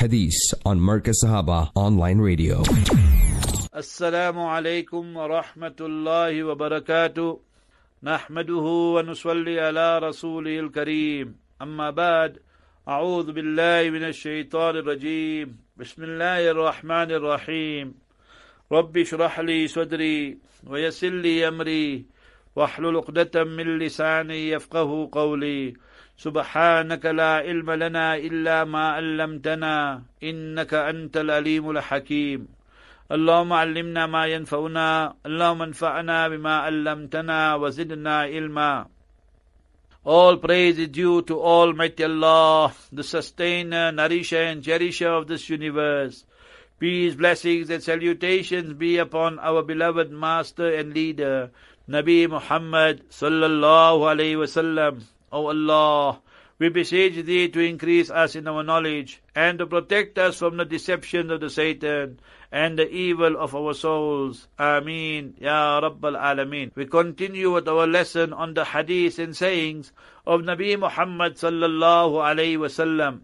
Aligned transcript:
Hadith 0.00 0.54
on 0.64 0.80
Marcus 0.80 1.22
Sahaba 1.22 1.70
Online 1.74 2.18
Radio. 2.20 2.62
السلام 3.76 4.38
عليكم 4.40 5.16
ورحمة 5.16 5.76
الله 5.80 6.44
وبركاته 6.44 7.40
نحمده 8.02 8.66
ونصلي 8.96 9.60
على 9.60 9.98
رسوله 9.98 10.60
الكريم 10.60 11.36
أما 11.62 11.90
بعد 11.90 12.38
أعوذ 12.88 13.32
بالله 13.32 13.90
من 13.90 14.04
الشيطان 14.04 14.76
الرجيم 14.76 15.56
بسم 15.76 16.02
الله 16.04 16.50
الرحمن 16.50 17.10
الرحيم 17.10 17.94
رب 18.72 18.96
اشرح 18.98 19.40
لي 19.40 19.68
صدري 19.68 20.38
ويسر 20.66 21.10
لي 21.10 21.48
أمري 21.48 22.06
واحلل 22.56 22.96
عقدة 22.96 23.44
من 23.44 23.78
لساني 23.78 24.50
يفقه 24.50 25.08
قولي 25.12 25.74
سبحانك 26.18 27.04
لا 27.06 27.32
علم 27.46 27.70
لنا 27.70 28.16
إلا 28.16 28.64
ما 28.64 28.84
علمتنا 28.98 30.02
إنك 30.22 30.74
أنت 30.74 31.16
العليم 31.16 31.70
الحكيم 31.70 32.48
اللهم 33.16 33.52
علمنا 33.52 34.06
ما 34.06 34.26
ينفعنا 34.26 35.14
اللهم 35.26 35.62
انفعنا 35.62 36.28
بما 36.28 36.54
علمتنا 36.56 37.54
وزدنا 37.54 38.20
علما 38.20 38.86
All 40.04 40.36
praise 40.38 40.78
is 40.78 40.88
due 40.88 41.22
to 41.22 41.40
Almighty 41.40 42.02
Allah, 42.04 42.72
the 42.90 43.04
sustainer, 43.04 43.92
nourisher 43.92 44.42
and 44.42 44.62
cherisher 44.62 45.08
of 45.08 45.26
this 45.26 45.50
universe. 45.50 46.24
Peace, 46.78 47.14
blessings 47.14 47.68
and 47.68 47.82
salutations 47.82 48.72
be 48.72 48.96
upon 48.96 49.38
our 49.40 49.62
beloved 49.62 50.10
master 50.10 50.72
and 50.74 50.94
leader, 50.94 51.50
Nabi 51.88 52.28
Muhammad 52.28 53.02
sallallahu 53.10 54.08
alayhi 54.12 54.40
wasallam. 54.44 55.02
O 55.30 55.48
Allah, 55.48 56.20
we 56.58 56.68
beseech 56.70 57.24
thee 57.24 57.48
to 57.48 57.60
increase 57.60 58.10
us 58.10 58.34
in 58.34 58.48
our 58.48 58.62
knowledge 58.62 59.22
and 59.34 59.58
to 59.58 59.66
protect 59.66 60.18
us 60.18 60.38
from 60.38 60.56
the 60.56 60.64
deception 60.64 61.30
of 61.30 61.40
the 61.40 61.50
Satan 61.50 62.18
and 62.50 62.78
the 62.78 62.90
evil 62.90 63.36
of 63.36 63.54
our 63.54 63.74
souls. 63.74 64.48
Ameen. 64.58 65.34
Ya 65.38 65.80
Rabbal 65.80 66.18
Alameen. 66.18 66.72
We 66.74 66.86
continue 66.86 67.52
with 67.52 67.68
our 67.68 67.86
lesson 67.86 68.32
on 68.32 68.54
the 68.54 68.64
hadith 68.64 69.18
and 69.18 69.36
sayings 69.36 69.92
of 70.26 70.40
Nabi 70.40 70.78
Muhammad 70.78 71.34
sallallahu 71.36 72.18
alayhi 72.18 72.56
wasallam. 72.56 73.20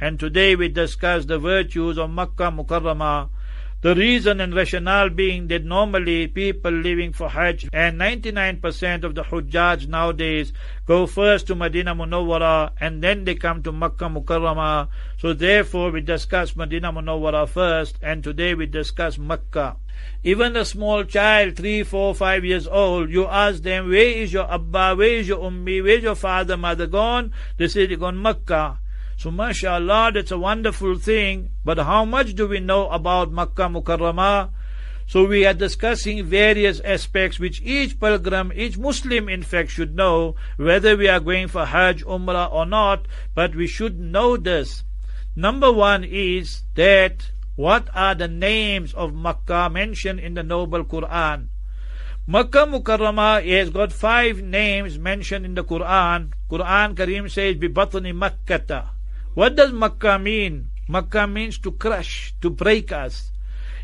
And 0.00 0.18
today 0.18 0.56
we 0.56 0.68
discuss 0.68 1.26
the 1.26 1.38
virtues 1.38 1.98
of 1.98 2.10
Makkah 2.10 2.50
Mukarramah 2.50 3.28
the 3.82 3.96
reason 3.96 4.40
and 4.40 4.54
rationale 4.54 5.08
being 5.08 5.48
that 5.48 5.64
normally 5.64 6.28
people 6.28 6.70
living 6.70 7.12
for 7.12 7.28
Hajj 7.28 7.68
and 7.72 8.00
99% 8.00 9.02
of 9.02 9.16
the 9.16 9.24
Hujjaj 9.24 9.88
nowadays 9.88 10.52
go 10.86 11.08
first 11.08 11.48
to 11.48 11.56
Medina 11.56 11.92
Munawwara 11.92 12.70
and 12.80 13.02
then 13.02 13.24
they 13.24 13.34
come 13.34 13.60
to 13.64 13.72
Makkah 13.72 14.04
Mukarramah. 14.04 14.86
So 15.18 15.32
therefore 15.32 15.90
we 15.90 16.00
discuss 16.00 16.54
Medina 16.54 16.92
Munawwara 16.92 17.48
first 17.48 17.98
and 18.00 18.22
today 18.22 18.54
we 18.54 18.66
discuss 18.66 19.18
Makkah. 19.18 19.74
Even 20.22 20.54
a 20.56 20.64
small 20.64 21.02
child, 21.02 21.56
three, 21.56 21.82
four, 21.82 22.14
five 22.14 22.44
years 22.44 22.68
old, 22.68 23.10
you 23.10 23.26
ask 23.26 23.64
them, 23.64 23.88
where 23.88 24.06
is 24.06 24.32
your 24.32 24.48
Abba, 24.48 24.94
where 24.94 25.08
is 25.08 25.26
your 25.26 25.38
Ummi, 25.38 25.82
where 25.82 25.98
is 25.98 26.04
your 26.04 26.14
father, 26.14 26.56
mother 26.56 26.86
gone? 26.86 27.32
They 27.56 27.66
say 27.66 27.86
they 27.86 27.96
gone 27.96 28.22
Makkah. 28.22 28.78
So 29.16 29.30
mashallah, 29.30 30.12
that's 30.14 30.30
a 30.30 30.38
wonderful 30.38 30.98
thing. 30.98 31.50
But 31.64 31.78
how 31.78 32.04
much 32.04 32.34
do 32.34 32.48
we 32.48 32.60
know 32.60 32.88
about 32.88 33.30
Makkah 33.32 33.68
Mukarramah? 33.68 34.50
So 35.06 35.26
we 35.26 35.44
are 35.44 35.54
discussing 35.54 36.24
various 36.24 36.80
aspects 36.80 37.38
which 37.38 37.60
each 37.62 38.00
pilgrim, 38.00 38.52
each 38.54 38.78
Muslim 38.78 39.28
in 39.28 39.42
fact 39.42 39.70
should 39.70 39.94
know, 39.94 40.36
whether 40.56 40.96
we 40.96 41.08
are 41.08 41.20
going 41.20 41.48
for 41.48 41.66
Hajj, 41.66 42.04
Umrah 42.04 42.50
or 42.50 42.64
not, 42.64 43.06
but 43.34 43.54
we 43.54 43.66
should 43.66 43.98
know 43.98 44.36
this. 44.36 44.84
Number 45.36 45.72
one 45.72 46.04
is 46.04 46.62
that 46.76 47.30
what 47.56 47.88
are 47.94 48.14
the 48.14 48.28
names 48.28 48.94
of 48.94 49.14
Makkah 49.14 49.68
mentioned 49.70 50.20
in 50.20 50.34
the 50.34 50.42
Noble 50.42 50.84
Quran? 50.84 51.48
Makkah 52.26 52.66
Mukarramah 52.66 53.44
has 53.44 53.70
got 53.70 53.92
five 53.92 54.40
names 54.40 54.98
mentioned 54.98 55.44
in 55.44 55.54
the 55.54 55.64
Quran. 55.64 56.32
Quran 56.48 56.94
Kareem 56.94 57.30
says, 57.30 57.56
Bibatni 57.56 58.14
Makkata. 58.14 58.90
What 59.34 59.56
does 59.56 59.72
Makkah 59.72 60.18
mean? 60.18 60.68
Makkah 60.88 61.26
means 61.26 61.56
to 61.64 61.72
crush, 61.72 62.34
to 62.42 62.50
break 62.50 62.92
us. 62.92 63.32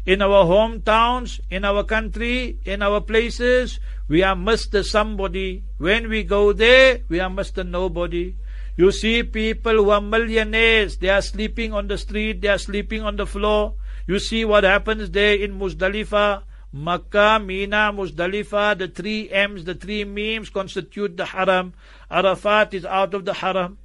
In 0.04 0.20
our 0.20 0.44
hometowns, 0.44 1.40
in 1.48 1.64
our 1.64 1.84
country, 1.84 2.58
in 2.64 2.82
our 2.82 3.00
places, 3.00 3.80
we 4.08 4.22
are 4.22 4.36
Mr. 4.36 4.84
Somebody. 4.84 5.64
When 5.78 6.10
we 6.10 6.22
go 6.22 6.52
there, 6.52 7.00
we 7.08 7.20
are 7.20 7.30
Mr. 7.30 7.66
Nobody. 7.66 8.36
You 8.76 8.92
see 8.92 9.22
people 9.22 9.72
who 9.72 9.88
are 9.90 10.02
millionaires, 10.02 10.98
they 10.98 11.08
are 11.08 11.22
sleeping 11.22 11.72
on 11.72 11.88
the 11.88 11.96
street, 11.96 12.42
they 12.42 12.48
are 12.48 12.58
sleeping 12.58 13.00
on 13.02 13.16
the 13.16 13.26
floor. 13.26 13.74
You 14.06 14.18
see 14.18 14.44
what 14.44 14.64
happens 14.64 15.10
there 15.10 15.34
in 15.34 15.58
Muzdalifah. 15.58 16.42
Makkah, 16.72 17.40
Mina, 17.42 17.90
Muzdalifah, 17.96 18.76
the 18.78 18.88
three 18.88 19.30
M's, 19.30 19.64
the 19.64 19.74
three 19.74 20.04
memes 20.04 20.50
constitute 20.50 21.16
the 21.16 21.24
haram. 21.24 21.72
Arafat 22.10 22.74
is 22.74 22.84
out 22.84 23.14
of 23.14 23.24
the 23.24 23.32
haram. 23.32 23.78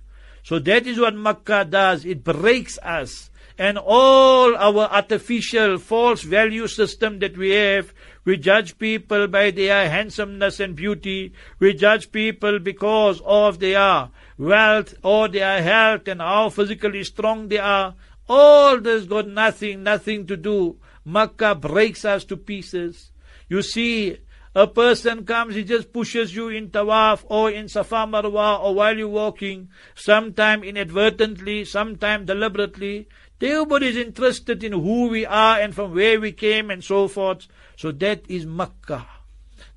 So 0.43 0.59
that 0.59 0.85
is 0.85 0.99
what 0.99 1.15
Makkah 1.15 1.65
does. 1.65 2.05
It 2.05 2.23
breaks 2.23 2.77
us. 2.79 3.31
And 3.57 3.77
all 3.77 4.55
our 4.55 4.89
artificial 4.91 5.77
false 5.77 6.23
value 6.23 6.67
system 6.67 7.19
that 7.19 7.37
we 7.37 7.51
have, 7.51 7.93
we 8.25 8.37
judge 8.37 8.77
people 8.79 9.27
by 9.27 9.51
their 9.51 9.89
handsomeness 9.89 10.59
and 10.59 10.75
beauty. 10.75 11.33
We 11.59 11.73
judge 11.73 12.11
people 12.11 12.59
because 12.59 13.21
of 13.23 13.59
their 13.59 14.09
wealth 14.37 14.95
or 15.03 15.27
their 15.27 15.61
health 15.61 16.07
and 16.07 16.19
how 16.19 16.49
physically 16.49 17.03
strong 17.03 17.47
they 17.47 17.59
are. 17.59 17.95
All 18.27 18.79
this 18.79 19.05
got 19.05 19.27
nothing, 19.27 19.83
nothing 19.83 20.25
to 20.27 20.35
do. 20.35 20.77
Makkah 21.05 21.55
breaks 21.55 22.05
us 22.05 22.23
to 22.25 22.37
pieces. 22.37 23.11
You 23.49 23.61
see, 23.61 24.17
a 24.55 24.67
person 24.67 25.25
comes, 25.25 25.55
he 25.55 25.63
just 25.63 25.91
pushes 25.91 26.35
you 26.35 26.49
in 26.49 26.69
tawaf 26.69 27.23
or 27.27 27.49
in 27.49 27.67
safa 27.67 28.05
marwa 28.07 28.61
or 28.63 28.75
while 28.75 28.95
you're 28.95 29.07
walking, 29.07 29.69
sometime 29.95 30.63
inadvertently, 30.63 31.65
sometime 31.65 32.25
deliberately. 32.25 33.07
Nobody 33.41 33.87
is 33.87 33.97
interested 33.97 34.63
in 34.63 34.71
who 34.71 35.09
we 35.09 35.25
are 35.25 35.59
and 35.59 35.75
from 35.75 35.93
where 35.93 36.19
we 36.19 36.31
came 36.31 36.69
and 36.69 36.83
so 36.83 37.07
forth. 37.07 37.47
So 37.75 37.91
that 37.91 38.23
is 38.29 38.45
Makkah. 38.45 39.05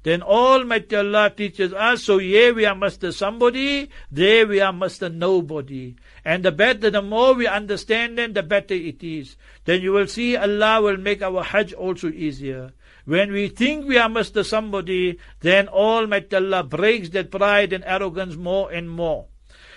Then 0.07 0.23
Almighty 0.23 0.95
Allah 0.95 1.31
teaches 1.31 1.73
us, 1.73 2.05
so 2.05 2.19
here 2.19 2.55
we 2.55 2.65
are 2.65 2.77
Master 2.77 3.11
somebody, 3.11 3.91
there 4.09 4.47
we 4.47 4.61
are 4.61 4.73
Master 4.73 5.09
nobody. 5.09 5.97
And 6.25 6.45
the 6.45 6.53
better, 6.53 6.91
the 6.91 7.03
more 7.03 7.35
we 7.35 7.49
understand 7.49 8.17
them, 8.17 8.33
the 8.35 8.45
better 8.45 8.75
it 8.75 9.03
is. 9.03 9.37
Then 9.65 9.81
you 9.83 9.91
will 9.91 10.07
see 10.07 10.37
Allah 10.37 10.81
will 10.81 10.97
make 10.97 11.23
our 11.23 11.43
Hajj 11.43 11.73
also 11.73 12.09
easier. 12.11 12.73
When 13.07 13.31
we 13.31 13.47
think 13.47 13.87
we 13.87 13.99
are 13.99 14.11
Mr. 14.11 14.45
Somebody, 14.45 15.19
then 15.39 15.69
Almighty 15.69 16.35
Allah 16.35 16.65
breaks 16.67 17.09
that 17.11 17.31
pride 17.31 17.73
and 17.73 17.87
arrogance 17.87 18.35
more 18.35 18.67
and 18.73 18.91
more. 18.91 19.31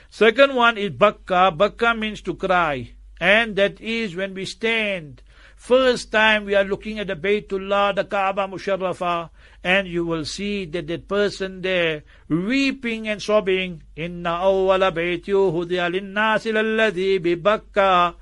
Second 0.09 0.55
one 0.57 0.79
is 0.81 0.89
Bakka. 0.97 1.55
Bakka 1.55 1.93
means 1.93 2.21
to 2.25 2.33
cry. 2.33 2.89
And 3.21 3.55
that 3.55 3.79
is 3.79 4.15
when 4.15 4.33
we 4.33 4.45
stand. 4.45 5.21
First 5.55 6.11
time 6.11 6.45
we 6.45 6.55
are 6.55 6.63
looking 6.63 6.97
at 6.97 7.05
the 7.07 7.15
Baytullah, 7.15 7.93
the 7.93 8.05
Kaaba 8.05 8.47
Musharrafah, 8.47 9.29
and 9.63 9.87
you 9.87 10.05
will 10.07 10.25
see 10.25 10.65
that 10.65 10.87
that 10.87 11.07
person 11.07 11.61
there 11.61 12.01
weeping 12.29 13.07
and 13.07 13.21
sobbing. 13.21 13.83
Inna 13.95 14.41
awwala 14.41 14.89
bayti 14.89 15.29
hudiya 15.29 15.93
linnasi 15.93 16.49
lalladhi 16.49 17.21
bi 17.21 17.35
Bakka. 17.35 18.15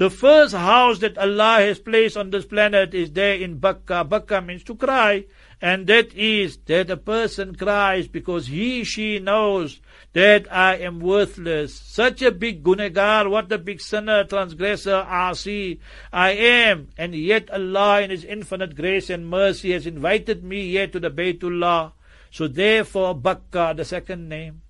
The 0.00 0.08
first 0.08 0.54
house 0.54 1.00
that 1.00 1.18
Allah 1.18 1.60
has 1.60 1.78
placed 1.78 2.16
on 2.16 2.30
this 2.30 2.46
planet 2.46 2.94
is 2.94 3.12
there 3.12 3.34
in 3.34 3.60
Bakka. 3.60 4.08
Bakka 4.08 4.40
means 4.40 4.64
to 4.64 4.74
cry. 4.74 5.26
And 5.60 5.86
that 5.88 6.14
is 6.14 6.56
that 6.72 6.88
a 6.88 6.96
person 6.96 7.54
cries 7.54 8.08
because 8.08 8.46
he, 8.46 8.82
she 8.82 9.18
knows 9.18 9.78
that 10.14 10.50
I 10.50 10.76
am 10.76 11.00
worthless. 11.00 11.74
Such 11.74 12.22
a 12.22 12.32
big 12.32 12.64
gunegar, 12.64 13.28
what 13.28 13.52
a 13.52 13.58
big 13.58 13.82
sinner, 13.82 14.24
transgressor, 14.24 15.04
asi 15.06 15.80
I 16.10 16.30
am. 16.30 16.88
And 16.96 17.14
yet 17.14 17.50
Allah 17.50 18.00
in 18.00 18.08
His 18.08 18.24
infinite 18.24 18.76
grace 18.76 19.10
and 19.10 19.28
mercy 19.28 19.72
has 19.72 19.86
invited 19.86 20.42
me 20.42 20.66
here 20.70 20.86
to 20.86 20.98
the 20.98 21.10
Baytullah. 21.10 21.92
So 22.30 22.48
therefore 22.48 23.14
Bakka, 23.14 23.76
the 23.76 23.84
second 23.84 24.30
name. 24.30 24.62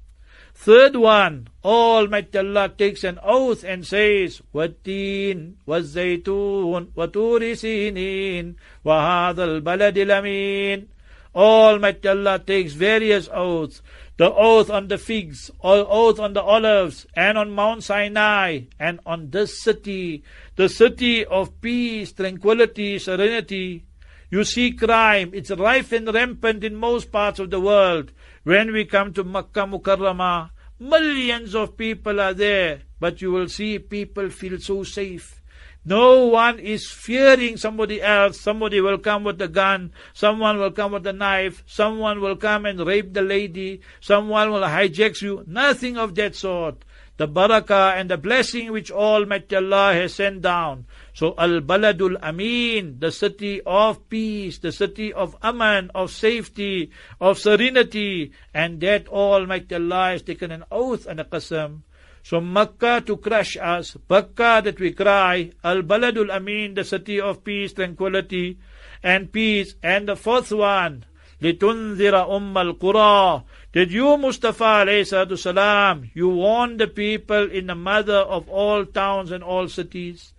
Third 0.59 0.95
one, 0.95 1.49
Almighty 1.63 2.37
Allah 2.37 2.69
takes 2.69 3.03
an 3.03 3.19
oath 3.21 3.63
and 3.63 3.85
says, 3.85 4.41
وَالتِّينِ 4.53 5.55
وَالزَّيْتُونِ 5.67 6.93
وَتُورِ 6.95 7.41
سِينِينَ 7.53 8.55
وَهَذَا 8.85 9.61
الْبَلَدِ 9.61 9.97
الْأَمِينَ 9.97 10.87
Almighty 11.35 12.07
Allah 12.07 12.39
takes 12.39 12.73
various 12.73 13.27
oaths. 13.31 13.81
The 14.17 14.31
oath 14.31 14.69
on 14.69 14.87
the 14.87 14.97
figs, 14.97 15.51
or 15.59 15.85
oath 15.89 16.19
on 16.19 16.31
the 16.31 16.41
olives, 16.41 17.05
and 17.13 17.37
on 17.37 17.51
Mount 17.51 17.83
Sinai, 17.83 18.61
and 18.79 19.01
on 19.05 19.31
this 19.31 19.61
city, 19.61 20.23
the 20.55 20.69
city 20.69 21.25
of 21.25 21.59
peace, 21.59 22.13
tranquility, 22.13 22.97
serenity. 22.97 23.83
You 24.31 24.45
see 24.45 24.71
crime, 24.71 25.31
it's 25.33 25.51
rife 25.51 25.91
and 25.91 26.11
rampant 26.13 26.63
in 26.63 26.75
most 26.75 27.11
parts 27.11 27.39
of 27.39 27.49
the 27.49 27.59
world. 27.59 28.13
When 28.42 28.72
we 28.72 28.84
come 28.84 29.12
to 29.14 29.24
Makkah 29.24 29.66
Mukarramah, 29.66 30.50
Millions 30.80 31.54
of 31.54 31.76
people 31.76 32.18
are 32.22 32.32
there, 32.32 32.80
but 32.98 33.20
you 33.20 33.30
will 33.30 33.48
see 33.48 33.78
people 33.78 34.30
feel 34.30 34.58
so 34.58 34.82
safe. 34.82 35.42
No 35.84 36.24
one 36.28 36.58
is 36.58 36.88
fearing 36.88 37.58
somebody 37.58 38.00
else. 38.00 38.40
Somebody 38.40 38.80
will 38.80 38.96
come 38.96 39.24
with 39.24 39.42
a 39.42 39.48
gun. 39.48 39.92
Someone 40.14 40.58
will 40.58 40.70
come 40.70 40.92
with 40.92 41.06
a 41.06 41.12
knife. 41.12 41.62
Someone 41.66 42.22
will 42.22 42.36
come 42.36 42.64
and 42.64 42.80
rape 42.80 43.12
the 43.12 43.20
lady. 43.20 43.82
Someone 44.00 44.50
will 44.50 44.62
hijack 44.62 45.20
you. 45.20 45.44
Nothing 45.46 45.98
of 45.98 46.14
that 46.14 46.34
sort. 46.34 46.82
The 47.20 47.28
barakah 47.28 48.00
and 48.00 48.08
the 48.08 48.16
blessing 48.16 48.72
which 48.72 48.90
Almighty 48.90 49.54
Allah 49.54 49.92
has 49.92 50.14
sent 50.14 50.40
down. 50.40 50.86
So 51.12 51.34
Al 51.36 51.60
Baladul 51.60 52.16
Amin, 52.16 52.96
the 52.98 53.12
city 53.12 53.60
of 53.60 54.08
peace, 54.08 54.56
the 54.56 54.72
city 54.72 55.12
of 55.12 55.36
Aman, 55.42 55.90
of 55.94 56.10
safety, 56.10 56.88
of 57.20 57.38
serenity, 57.38 58.32
and 58.54 58.80
that 58.80 59.06
Almighty 59.08 59.74
Allah 59.74 60.16
has 60.16 60.22
taken 60.22 60.50
an 60.50 60.64
oath 60.72 61.04
and 61.04 61.20
a 61.20 61.24
qasam. 61.24 61.82
So 62.22 62.40
Makkah 62.40 63.04
to 63.04 63.18
crush 63.18 63.58
us, 63.58 63.98
Makkah 64.08 64.62
that 64.64 64.80
we 64.80 64.92
cry, 64.92 65.52
Al 65.62 65.82
Baladul 65.82 66.30
Amin, 66.30 66.72
the 66.72 66.84
city 66.84 67.20
of 67.20 67.44
peace, 67.44 67.74
tranquility, 67.74 68.56
and 69.02 69.30
peace. 69.30 69.74
And 69.82 70.08
the 70.08 70.16
fourth 70.16 70.52
one, 70.52 71.04
لتنذر 71.41 72.35
أم 72.37 72.57
القرى 72.57 73.43
Did 73.73 73.91
you, 73.91 74.17
Mustafa 74.17 74.85
alayhi 74.85 75.37
salam, 75.37 76.09
you 76.13 76.29
warn 76.29 76.77
the 76.77 76.87
people 76.87 77.51
in 77.51 77.67
the 77.67 77.75
mother 77.75 78.13
of 78.13 78.47
all 78.47 78.85
towns 78.85 79.31
and 79.31 79.43
all 79.43 79.67
cities? 79.67 80.33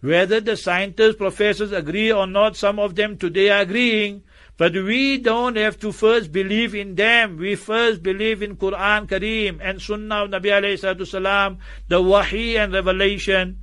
Whether 0.00 0.40
the 0.40 0.56
scientists, 0.56 1.16
professors 1.16 1.72
agree 1.72 2.12
or 2.12 2.28
not, 2.28 2.56
some 2.56 2.78
of 2.78 2.94
them 2.94 3.16
today 3.18 3.50
are 3.50 3.62
agreeing, 3.62 4.22
but 4.56 4.72
we 4.72 5.18
don't 5.18 5.56
have 5.56 5.80
to 5.80 5.90
first 5.90 6.30
believe 6.30 6.74
in 6.74 6.94
them. 6.94 7.38
We 7.38 7.56
first 7.56 8.02
believe 8.02 8.40
in 8.40 8.56
Quran 8.56 9.08
Kareem 9.08 9.58
and 9.60 9.82
Sunnah 9.82 10.24
of 10.24 10.30
Nabi 10.30 10.50
alayhi 10.52 11.06
salam, 11.06 11.58
the 11.88 12.00
Wahi 12.00 12.56
and 12.56 12.72
revelation. 12.72 13.58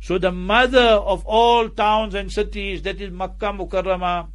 So 0.00 0.18
the 0.18 0.30
mother 0.30 0.78
of 0.78 1.24
all 1.26 1.68
towns 1.68 2.14
and 2.14 2.30
cities, 2.30 2.82
that 2.82 3.00
is 3.00 3.10
Makkah 3.10 3.52
Mukarramah, 3.52 4.28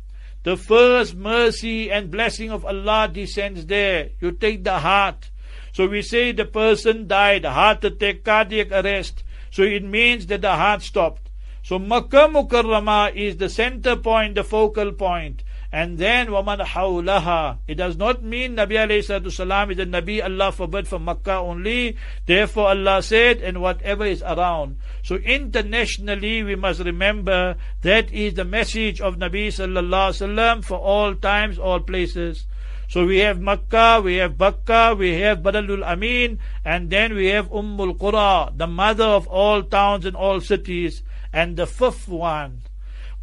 the 0.48 0.56
first 0.56 1.14
mercy 1.14 1.90
and 1.90 2.10
blessing 2.10 2.50
of 2.50 2.64
Allah 2.64 3.06
descends 3.12 3.66
there. 3.66 4.12
You 4.18 4.32
take 4.32 4.64
the 4.64 4.78
heart. 4.78 5.30
So 5.74 5.86
we 5.86 6.00
say 6.00 6.32
the 6.32 6.46
person 6.46 7.06
died, 7.06 7.44
heart 7.44 7.84
attack, 7.84 8.24
cardiac 8.24 8.72
arrest. 8.72 9.24
So 9.50 9.62
it 9.62 9.84
means 9.84 10.24
that 10.28 10.40
the 10.40 10.56
heart 10.56 10.80
stopped. 10.80 11.28
So 11.62 11.78
Makkah 11.78 12.30
Mukarramah 12.32 13.14
is 13.14 13.36
the 13.36 13.50
center 13.50 13.94
point, 13.96 14.36
the 14.36 14.42
focal 14.42 14.92
point. 14.92 15.42
And 15.70 15.98
then 15.98 16.28
وَمَنْ 16.28 16.64
حَوْلَهَا 16.64 17.58
It 17.66 17.74
does 17.74 17.96
not 17.96 18.22
mean 18.22 18.56
Nabi 18.56 18.72
alayhi 18.72 19.30
salam 19.30 19.70
is 19.70 19.76
the 19.76 19.84
Nabi 19.84 20.24
Allah 20.24 20.50
forbid 20.50 20.88
from 20.88 21.04
Makkah 21.04 21.38
only. 21.38 21.96
Therefore 22.24 22.68
Allah 22.68 23.02
said, 23.02 23.42
and 23.42 23.60
whatever 23.60 24.06
is 24.06 24.22
around. 24.22 24.78
So 25.02 25.16
internationally 25.16 26.42
we 26.42 26.56
must 26.56 26.80
remember 26.80 27.56
that 27.82 28.10
is 28.12 28.34
the 28.34 28.46
message 28.46 29.02
of 29.02 29.16
Nabi 29.16 29.48
sallallahu 29.48 30.16
sallam 30.16 30.64
for 30.64 30.78
all 30.78 31.14
times, 31.14 31.58
all 31.58 31.80
places. 31.80 32.46
So 32.88 33.04
we 33.04 33.18
have 33.18 33.38
Makkah, 33.38 34.00
we 34.02 34.16
have 34.16 34.38
Bakka, 34.38 34.96
we 34.96 35.20
have 35.20 35.40
Baladul 35.40 35.84
Amin, 35.84 36.38
and 36.64 36.88
then 36.88 37.14
we 37.14 37.26
have 37.26 37.50
Ummul 37.50 37.98
Qura, 37.98 38.56
the 38.56 38.66
mother 38.66 39.04
of 39.04 39.28
all 39.28 39.62
towns 39.62 40.06
and 40.06 40.16
all 40.16 40.40
cities. 40.40 41.02
And 41.30 41.58
the 41.58 41.66
fifth 41.66 42.08
one, 42.08 42.62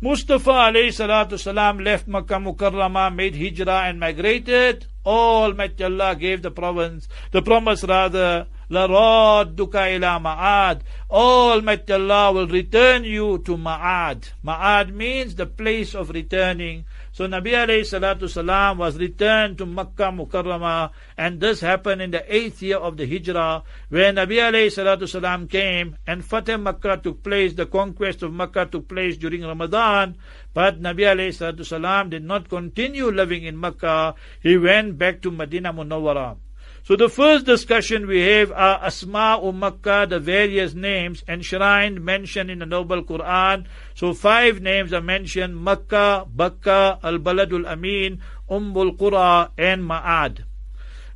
Mustafa 0.02 0.52
alayhi 0.52 0.92
salam 1.38 1.80
left 1.80 2.08
Makkah 2.08 2.36
Mukarramah, 2.36 3.16
made 3.16 3.36
hijrah 3.36 3.88
and 3.88 4.00
migrated. 4.00 4.88
Almighty 5.06 5.84
Allah 5.84 6.16
gave 6.16 6.42
the 6.42 6.52
province, 6.52 7.08
the 7.32 7.42
promise 7.42 7.84
rather, 7.84 8.48
لَرَادُّكَ 8.71 9.75
إِلَى 9.75 10.23
مَعَادٍ 10.23 10.81
Almighty 11.11 11.93
Allah 11.93 12.33
will 12.33 12.47
return 12.47 13.03
you 13.03 13.39
to 13.39 13.57
Ma'ad. 13.57 14.31
Ma'ad 14.45 14.95
means 14.95 15.35
the 15.35 15.47
place 15.47 15.93
of 15.95 16.11
returning. 16.11 16.85
So 17.11 17.27
Nabi 17.27 17.51
alayhi 17.51 17.83
salatu 17.83 18.31
salam 18.31 18.79
was 18.79 18.97
returned 18.97 19.59
to 19.59 19.67
Makkah 19.67 20.15
Mukarramah 20.15 20.91
and 21.19 21.41
this 21.41 21.61
happened 21.61 22.01
in 22.01 22.13
the 22.13 22.23
eighth 22.33 22.63
year 22.63 22.77
of 22.77 22.97
the 22.97 23.07
Hijrah 23.07 23.65
where 23.89 24.13
Nabi 24.13 24.39
alayhi 24.39 24.71
salatu 24.71 25.09
salam 25.09 25.49
came 25.49 25.97
and 26.07 26.25
Fateh 26.25 26.57
Makkah 26.57 27.01
took 27.03 27.25
place, 27.25 27.55
the 27.55 27.67
conquest 27.67 28.23
of 28.23 28.33
Makkah 28.33 28.67
took 28.67 28.87
place 28.87 29.17
during 29.17 29.43
Ramadan. 29.43 30.17
But 30.55 30.81
Nabi 30.81 31.11
alayhi 31.11 31.35
salatu 31.35 31.67
salam 31.67 32.11
did 32.11 32.23
not 32.23 32.49
continue 32.49 33.11
living 33.11 33.43
in 33.43 33.59
Makkah. 33.59 34.15
He 34.41 34.57
went 34.57 34.97
back 34.97 35.23
to 35.23 35.33
Medina 35.33 35.73
Munawwarah. 35.73 36.37
So 36.86 36.96
the 36.96 37.10
first 37.10 37.48
discussion 37.48 38.06
we 38.06 38.22
have 38.22 38.52
are 38.52 38.78
Asma 38.78 39.42
Makkah, 39.52 40.06
the 40.08 40.20
various 40.20 40.76
names 40.76 41.24
enshrined, 41.28 42.06
mentioned 42.06 42.52
in 42.52 42.60
the 42.60 42.68
Noble 42.68 43.02
Quran. 43.02 43.66
So 43.96 44.14
five 44.14 44.62
names 44.62 44.94
are 44.94 45.02
mentioned, 45.02 45.58
Makkah, 45.58 46.28
Bakka, 46.30 47.00
Al-Baladul 47.02 47.66
Amin, 47.66 48.22
Ummul 48.48 48.96
Qura, 48.98 49.50
and 49.58 49.82
Ma'ad. 49.82 50.44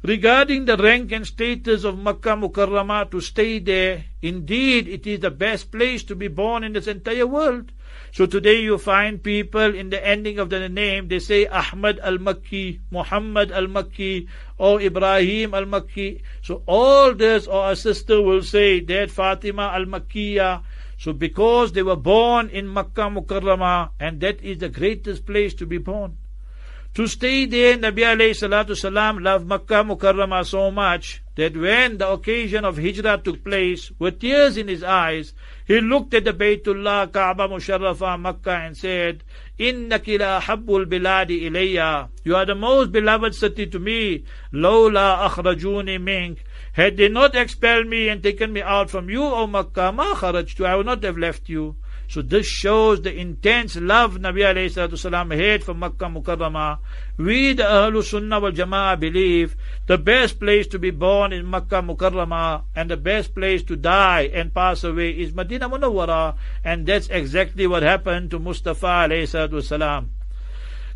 Regarding 0.01 0.66
the 0.66 0.75
rank 0.75 1.12
and 1.12 1.27
status 1.27 1.83
of 1.83 2.00
Makkah 2.00 2.36
Mukarramah 2.36 3.12
to 3.12 3.22
stay 3.22 3.60
there, 3.60 4.06
indeed 4.24 4.88
it 4.88 5.06
is 5.06 5.19
the 5.19 5.30
best 5.30 5.72
place 5.72 6.01
to 6.01 6.15
be 6.15 6.30
born 6.30 6.63
in 6.63 6.74
this 6.74 6.88
entire 6.88 7.27
world. 7.27 7.72
So 8.11 8.25
today 8.25 8.61
you 8.61 8.77
find 8.77 9.21
people 9.21 9.73
in 9.73 9.89
the 9.89 10.06
ending 10.06 10.39
of 10.39 10.50
the 10.50 10.67
name, 10.67 11.07
they 11.07 11.19
say 11.19 11.47
Ahmad 11.47 12.00
al-Makki, 12.00 12.79
Muhammad 12.91 13.51
al-Makki, 13.51 14.27
or 14.57 14.81
Ibrahim 14.81 15.53
al-Makki. 15.53 16.21
So 16.41 16.63
all 16.65 17.13
this, 17.13 17.47
or 17.47 17.71
a 17.71 17.75
sister 17.75 18.21
will 18.21 18.44
say 18.44 18.79
that 18.81 19.11
Fatima 19.11 19.71
al-Makkiya. 19.73 20.63
So 20.97 21.13
because 21.13 21.71
they 21.71 21.83
were 21.83 21.95
born 21.95 22.50
in 22.50 22.67
Makkah 22.67 23.09
Mukarramah, 23.09 23.91
and 24.00 24.19
that 24.19 24.41
is 24.41 24.57
the 24.59 24.69
greatest 24.69 25.25
place 25.25 25.53
to 25.55 25.65
be 25.65 25.77
born 25.77 26.17
to 27.00 27.07
stay 27.07 27.46
there, 27.46 27.78
Nabi 27.78 28.04
alayhi 28.04 28.36
salatu 28.36 28.75
salam 28.75 29.24
loved 29.24 29.48
Makkah 29.48 29.86
Mukarrama 29.86 30.46
so 30.46 30.69
much 30.69 31.24
that 31.38 31.56
when 31.56 31.98
the 31.98 32.12
occasion 32.12 32.66
of 32.66 32.75
Hijrah 32.75 33.22
took 33.24 33.42
place, 33.42 33.90
with 34.00 34.19
tears 34.19 34.57
in 34.57 34.68
his 34.68 34.84
eyes, 34.84 35.34
he 35.66 35.80
looked 35.80 36.13
at 36.13 36.25
the 36.25 36.34
Baytullah, 36.34 37.10
Kaaba 37.10 37.48
Musharrafah, 37.48 38.19
Makkah 38.19 38.66
and 38.66 38.75
said, 38.75 39.24
Inna 39.57 40.00
kila 40.00 40.42
habbul 40.44 40.84
biladi 40.88 41.44
ilayya. 41.44 42.10
You 42.25 42.36
are 42.36 42.46
the 42.46 42.56
most 42.56 42.92
beloved 42.92 43.34
city 43.34 43.68
to 43.68 43.80
me. 43.80 44.25
Lawla 44.51 45.30
akhrajuni 45.30 46.01
mink. 46.01 46.44
Had 46.74 46.98
they 46.98 47.07
not 47.07 47.34
expelled 47.34 47.88
me 47.88 48.10
and 48.10 48.22
taken 48.22 48.51
me 48.51 48.62
out 48.62 48.90
from 48.90 49.10
you, 49.10 49.24
O 49.24 49.48
Makkah, 49.48 49.94
ma 49.94 50.16
kharajtu. 50.16 50.66
I 50.66 50.75
would 50.75 50.86
not 50.86 51.01
have 51.04 51.18
left 51.18 51.48
you. 51.48 51.78
So 52.09 52.23
this 52.23 52.47
shows 52.47 53.03
the 53.03 53.13
intense 53.13 53.75
love 53.75 54.15
Nabi 54.17 54.41
alayhi 54.41 54.74
Wasallam 54.74 55.29
had 55.29 55.63
for 55.63 55.75
Makkah 55.75 56.10
Mukarramah. 56.10 56.79
We 57.17 57.53
the 57.53 57.62
Ahlul 57.62 58.03
Sunnah 58.03 58.39
wal 58.39 58.51
Jama'ah 58.51 59.00
believe 59.00 59.55
the 59.86 60.00
best 60.00 60.39
place 60.39 60.65
to 60.74 60.79
be 60.79 60.89
born 60.89 61.31
is 61.34 61.45
Makkah 61.45 61.84
Mukarramah 61.84 62.63
and 62.75 62.89
the 62.89 62.98
best 62.98 63.36
place 63.36 63.62
to 63.62 63.75
die 63.75 64.22
and 64.34 64.51
pass 64.51 64.84
away 64.84 65.12
is 65.12 65.36
Medina 65.36 65.69
Munawwara 65.69 66.34
and 66.63 66.88
that's 66.88 67.10
exactly 67.10 67.67
what 67.67 67.84
happened 67.84 68.31
to 68.31 68.39
Mustafa 68.39 69.05
alayhi 69.05 69.29
salam. 69.62 70.10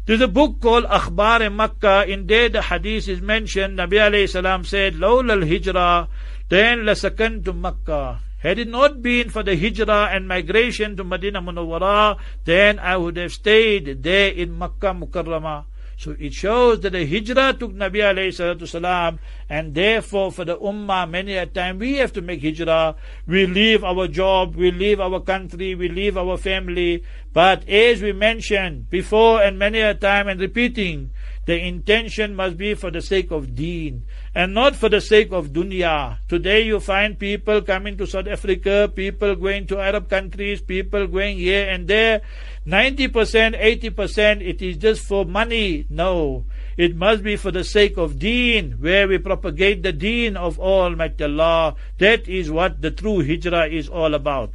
There's 0.08 0.22
a 0.22 0.28
book 0.28 0.62
called 0.62 0.86
Akhbar 0.86 1.54
Makkah. 1.54 2.10
In 2.10 2.26
there 2.26 2.50
the 2.50 2.64
hadith 2.64 3.08
is 3.08 3.22
mentioned. 3.22 3.78
Nabi 3.78 4.02
alayhi 4.02 4.28
salam 4.28 4.66
said, 4.66 4.96
Lawla 4.96 5.34
al-hijrah, 5.34 6.08
then 6.50 6.80
lasakantu 6.80 7.56
Makkah. 7.56 8.20
Had 8.44 8.60
it 8.60 8.68
not 8.68 9.02
been 9.02 9.30
for 9.30 9.42
the 9.42 9.56
hijrah 9.56 10.10
and 10.12 10.28
migration 10.28 10.98
to 10.98 11.06
Medina 11.06 11.42
Munawwara, 11.42 12.20
then 12.44 12.78
I 12.78 12.98
would 12.98 13.16
have 13.16 13.32
stayed 13.32 14.04
there 14.04 14.32
in 14.32 14.60
Makkah 14.60 14.92
Mukarramah. 14.92 15.64
So 15.96 16.18
it 16.20 16.34
shows 16.34 16.82
that 16.82 16.92
the 16.92 17.06
hijrah 17.06 17.56
took 17.58 17.72
Nabi 17.72 18.04
alayhi 18.04 18.68
salam, 18.68 19.20
and 19.48 19.74
therefore 19.74 20.34
for 20.34 20.44
the 20.44 20.58
ummah, 20.58 21.10
many 21.10 21.38
a 21.38 21.46
time 21.46 21.80
we 21.80 21.94
have 22.04 22.12
to 22.14 22.22
make 22.22 22.42
hijrah. 22.42 22.96
We 23.26 23.46
leave 23.48 23.86
our 23.86 24.10
job, 24.10 24.58
we 24.58 24.72
leave 24.72 25.00
our 25.00 25.22
country, 25.22 25.74
we 25.76 25.88
leave 25.88 26.18
our 26.18 26.36
family. 26.36 27.02
But 27.32 27.66
as 27.70 28.02
we 28.02 28.12
mentioned 28.12 28.90
before 28.90 29.42
and 29.42 29.58
many 29.58 29.80
a 29.80 29.94
time 29.94 30.28
and 30.28 30.42
repeating, 30.42 31.12
the 31.46 31.58
intention 31.58 32.36
must 32.36 32.58
be 32.58 32.74
for 32.74 32.92
the 32.92 33.02
sake 33.02 33.32
of 33.32 33.56
deen 33.56 34.04
and 34.35 34.55
not 34.55 34.77
for 34.77 34.89
the 34.89 35.01
sake 35.01 35.33
of 35.33 35.51
dunya. 35.51 36.19
Today 36.29 36.63
you 36.63 36.81
find 36.81 37.19
people 37.19 37.63
coming 37.63 37.97
to 37.97 38.07
South 38.07 38.27
Africa, 38.27 38.91
people 38.95 39.35
going 39.35 39.67
to 39.67 39.79
Arab 39.79 40.09
countries, 40.09 40.61
people 40.61 41.07
going 41.07 41.39
here 41.39 41.69
and 41.69 41.89
there. 41.89 42.23
90%, 42.67 43.11
80% 43.11 44.41
it 44.41 44.61
is 44.63 44.77
just 44.77 45.03
for 45.03 45.25
money. 45.25 45.87
No. 45.89 46.45
It 46.77 46.95
must 46.95 47.25
be 47.25 47.37
for 47.37 47.51
the 47.51 47.65
sake 47.65 47.97
of 47.97 48.19
deen, 48.19 48.79
where 48.79 49.09
we 49.09 49.19
propagate 49.19 49.83
the 49.83 49.93
deen 49.93 50.37
of 50.37 50.61
Almighty 50.61 51.25
Allah. 51.25 51.75
That 51.99 52.29
is 52.29 52.51
what 52.51 52.83
the 52.83 52.93
true 52.93 53.21
hijrah 53.21 53.67
is 53.67 53.89
all 53.89 54.15
about. 54.15 54.53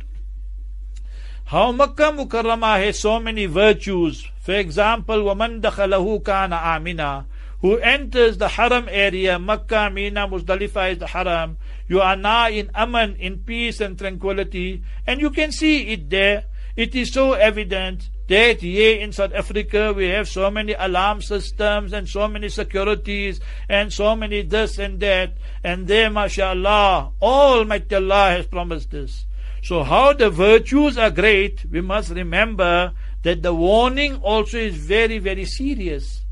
How 1.45 1.71
Makkah 1.71 2.15
Mukarramah 2.15 2.79
has 2.85 2.99
so 2.99 3.19
many 3.19 3.45
virtues. 3.45 4.25
For 4.39 4.55
example, 4.55 5.17
وَمَنْ 5.27 5.59
دَخَلَهُ 5.59 6.23
كَانَ 6.23 6.55
آمِنًا 6.55 7.25
who 7.60 7.76
enters 7.78 8.38
the 8.38 8.48
haram 8.48 8.86
area, 8.90 9.38
Makkah, 9.38 9.90
Mina, 9.90 10.28
Muzdalifah 10.28 10.92
is 10.92 10.98
the 10.98 11.06
haram, 11.06 11.56
you 11.88 12.00
are 12.00 12.16
now 12.16 12.48
in 12.48 12.70
aman, 12.74 13.16
in 13.16 13.38
peace 13.38 13.80
and 13.80 13.98
tranquility, 13.98 14.82
and 15.06 15.20
you 15.20 15.30
can 15.30 15.50
see 15.50 15.88
it 15.88 16.08
there. 16.10 16.44
It 16.76 16.94
is 16.94 17.12
so 17.12 17.32
evident 17.32 18.08
that 18.28 18.60
here 18.60 19.00
in 19.00 19.10
South 19.10 19.32
Africa 19.32 19.92
we 19.92 20.08
have 20.08 20.28
so 20.28 20.50
many 20.50 20.74
alarm 20.74 21.22
systems 21.22 21.92
and 21.92 22.08
so 22.08 22.28
many 22.28 22.48
securities 22.48 23.40
and 23.68 23.92
so 23.92 24.14
many 24.14 24.42
this 24.42 24.78
and 24.78 25.00
that, 25.00 25.32
and 25.64 25.88
there, 25.88 26.10
mashallah, 26.10 27.12
Almighty 27.20 27.96
Allah 27.96 28.30
has 28.30 28.46
promised 28.46 28.92
this. 28.92 29.26
So 29.62 29.82
how 29.82 30.12
the 30.12 30.30
virtues 30.30 30.96
are 30.96 31.10
great, 31.10 31.64
we 31.68 31.80
must 31.80 32.10
remember 32.10 32.92
that 33.22 33.42
the 33.42 33.52
warning 33.52 34.16
also 34.16 34.58
is 34.58 34.76
very, 34.76 35.18
very 35.18 35.44
serious 35.44 36.22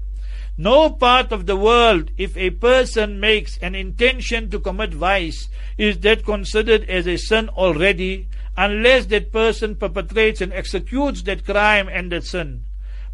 No 0.57 0.89
part 0.89 1.31
of 1.31 1.45
the 1.45 1.55
world, 1.55 2.11
if 2.17 2.37
a 2.37 2.51
person 2.51 3.19
makes 3.19 3.57
an 3.57 3.73
intention 3.75 4.49
to 4.51 4.59
commit 4.59 4.93
vice, 4.93 5.49
is 5.77 5.99
that 5.99 6.25
considered 6.25 6.89
as 6.89 7.07
a 7.07 7.17
sin 7.17 7.49
already, 7.49 8.27
unless 8.57 9.07
that 9.07 9.31
person 9.31 9.75
perpetrates 9.75 10.41
and 10.41 10.53
executes 10.53 11.23
that 11.23 11.45
crime 11.45 11.87
and 11.87 12.11
that 12.11 12.25
sin. 12.25 12.63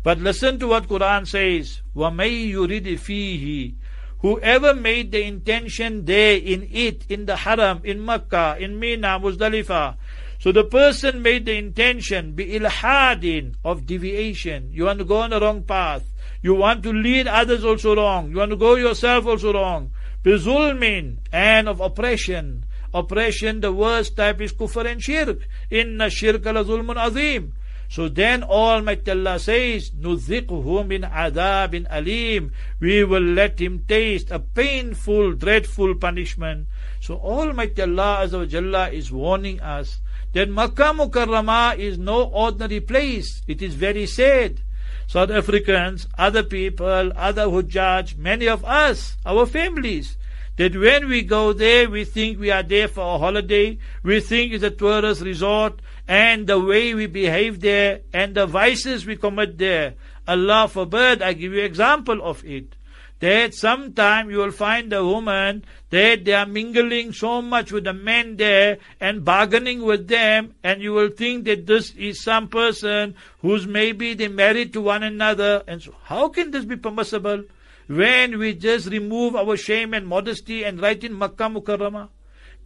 But 0.04 0.20
listen 0.20 0.60
to 0.60 0.68
what 0.68 0.88
Quran 0.88 1.28
says, 1.28 1.82
وَمَيْ 1.96 2.52
يُرِدِ 2.52 3.00
فِيهِ 3.00 3.76
Whoever 4.20 4.74
made 4.74 5.12
the 5.12 5.22
intention 5.24 6.06
there 6.06 6.38
in 6.38 6.68
it, 6.72 7.06
in 7.08 7.28
the 7.28 7.36
haram, 7.36 7.82
in 7.84 8.04
Makkah, 8.04 8.58
in 8.60 8.80
Mina, 8.80 9.20
Muzdalifah, 9.20 9.96
so 10.40 10.52
the 10.52 10.64
person 10.64 11.22
made 11.22 11.46
the 11.46 11.58
intention, 11.58 12.34
be 12.34 12.46
ilhadin, 12.60 13.56
of 13.66 13.86
deviation. 13.86 14.70
You 14.72 14.86
want 14.86 15.00
to 15.00 15.06
go 15.06 15.18
on 15.18 15.32
the 15.32 15.40
wrong 15.40 15.64
path. 15.64 16.04
You 16.42 16.56
want 16.56 16.84
to 16.84 16.94
lead 16.94 17.28
others 17.28 17.64
also 17.64 17.96
wrong. 17.96 18.32
You 18.32 18.38
want 18.38 18.52
to 18.52 18.58
go 18.58 18.76
yourself 18.76 19.26
also 19.26 19.54
wrong. 19.54 19.92
Bizulmin 20.24 21.18
and 21.32 21.68
of 21.68 21.80
oppression. 21.80 22.66
Oppression, 22.94 23.62
the 23.62 23.72
worst 23.72 24.16
type 24.16 24.42
is 24.42 24.54
kufr 24.54 24.90
and 24.90 25.02
shirk. 25.02 25.48
Inna 25.70 26.06
shirka 26.06 26.54
la 26.54 26.64
zulmun 26.64 26.98
azim. 26.98 27.54
So 27.90 28.10
then 28.10 28.44
Almighty 28.44 29.12
Allah 29.12 29.40
says, 29.40 29.92
نُذِقْهُ 29.92 30.48
مِنْ 30.48 31.10
عَذَابٍ 31.10 31.88
alim. 31.90 32.52
We 32.82 33.06
will 33.06 33.22
let 33.22 33.60
him 33.62 33.86
taste 33.88 34.30
a 34.30 34.40
painful, 34.40 35.34
dreadful 35.34 35.96
punishment. 35.96 36.68
So 37.00 37.16
Almighty 37.16 37.82
Allah 37.82 38.28
Azza 38.28 38.40
wa 38.40 38.46
Jalla 38.46 38.92
is 38.92 39.12
warning 39.12 39.62
us 39.62 40.02
that 40.34 40.50
Makkah 40.50 40.94
Mukarramah 40.94 41.78
is 41.78 41.98
no 41.98 42.24
ordinary 42.24 42.82
place. 42.82 43.42
It 43.48 43.62
is 43.62 43.76
very 43.76 44.06
sad. 44.06 44.60
South 45.07 45.31
Africans, 45.31 46.07
other 46.17 46.43
people, 46.43 47.13
other 47.17 47.47
Hujjaj, 47.47 48.17
many 48.17 48.49
of 48.49 48.65
us, 48.65 49.17
our 49.27 49.47
families, 49.47 50.17
that 50.57 50.77
when 50.77 51.09
we 51.09 51.23
go 51.23 51.53
there, 51.53 51.89
we 51.89 52.05
think 52.05 52.39
we 52.39 52.51
are 52.51 52.63
there 52.63 52.89
for 52.89 53.15
a 53.15 53.19
holiday, 53.19 53.79
we 54.03 54.21
think 54.21 54.53
it's 54.53 54.65
a 54.65 54.71
tourist 54.71 55.23
resort, 55.23 55.81
and 56.07 56.47
the 56.47 56.61
way 56.61 56.95
we 56.95 57.07
behave 57.07 57.61
there, 57.61 58.01
and 58.13 58.35
the 58.35 58.47
vices 58.47 59.07
we 59.07 59.17
commit 59.17 59.59
there. 59.59 59.95
Allah 60.29 60.69
forbid, 60.69 61.23
I 61.23 61.33
give 61.33 61.53
you 61.53 61.63
example 61.63 62.23
of 62.23 62.45
it 62.45 62.75
that 63.23 63.55
sometime 63.55 64.31
you 64.31 64.39
will 64.39 64.51
find 64.51 64.93
a 64.93 65.05
woman 65.05 65.65
that 65.91 66.25
they 66.25 66.33
are 66.33 66.45
mingling 66.45 67.13
so 67.13 67.41
much 67.41 67.71
with 67.71 67.85
the 67.85 67.93
men 67.93 68.37
there 68.37 68.79
and 68.99 69.25
bargaining 69.25 69.83
with 69.83 70.09
them, 70.09 70.57
and 70.65 70.83
you 70.83 70.93
will 70.93 71.09
think 71.09 71.45
that 71.45 71.65
this 71.65 71.95
is 71.95 72.21
some 72.21 72.49
person 72.49 73.15
who's 73.41 73.65
maybe 73.65 74.15
they 74.15 74.27
married 74.27 74.73
to 74.73 74.81
one 74.81 75.05
another. 75.05 75.63
And 75.69 75.81
so, 75.81 75.95
how 76.03 76.31
can 76.31 76.51
this 76.51 76.65
be 76.65 76.75
permissible 76.75 77.45
when 77.87 78.41
we 78.41 78.55
just 78.55 78.89
remove 78.89 79.37
our 79.37 79.57
shame 79.57 79.95
and 79.95 80.05
modesty 80.05 80.65
and 80.65 80.83
write 80.83 81.05
in 81.05 81.17
Makkah 81.17 81.49
Mukarramah? 81.49 82.09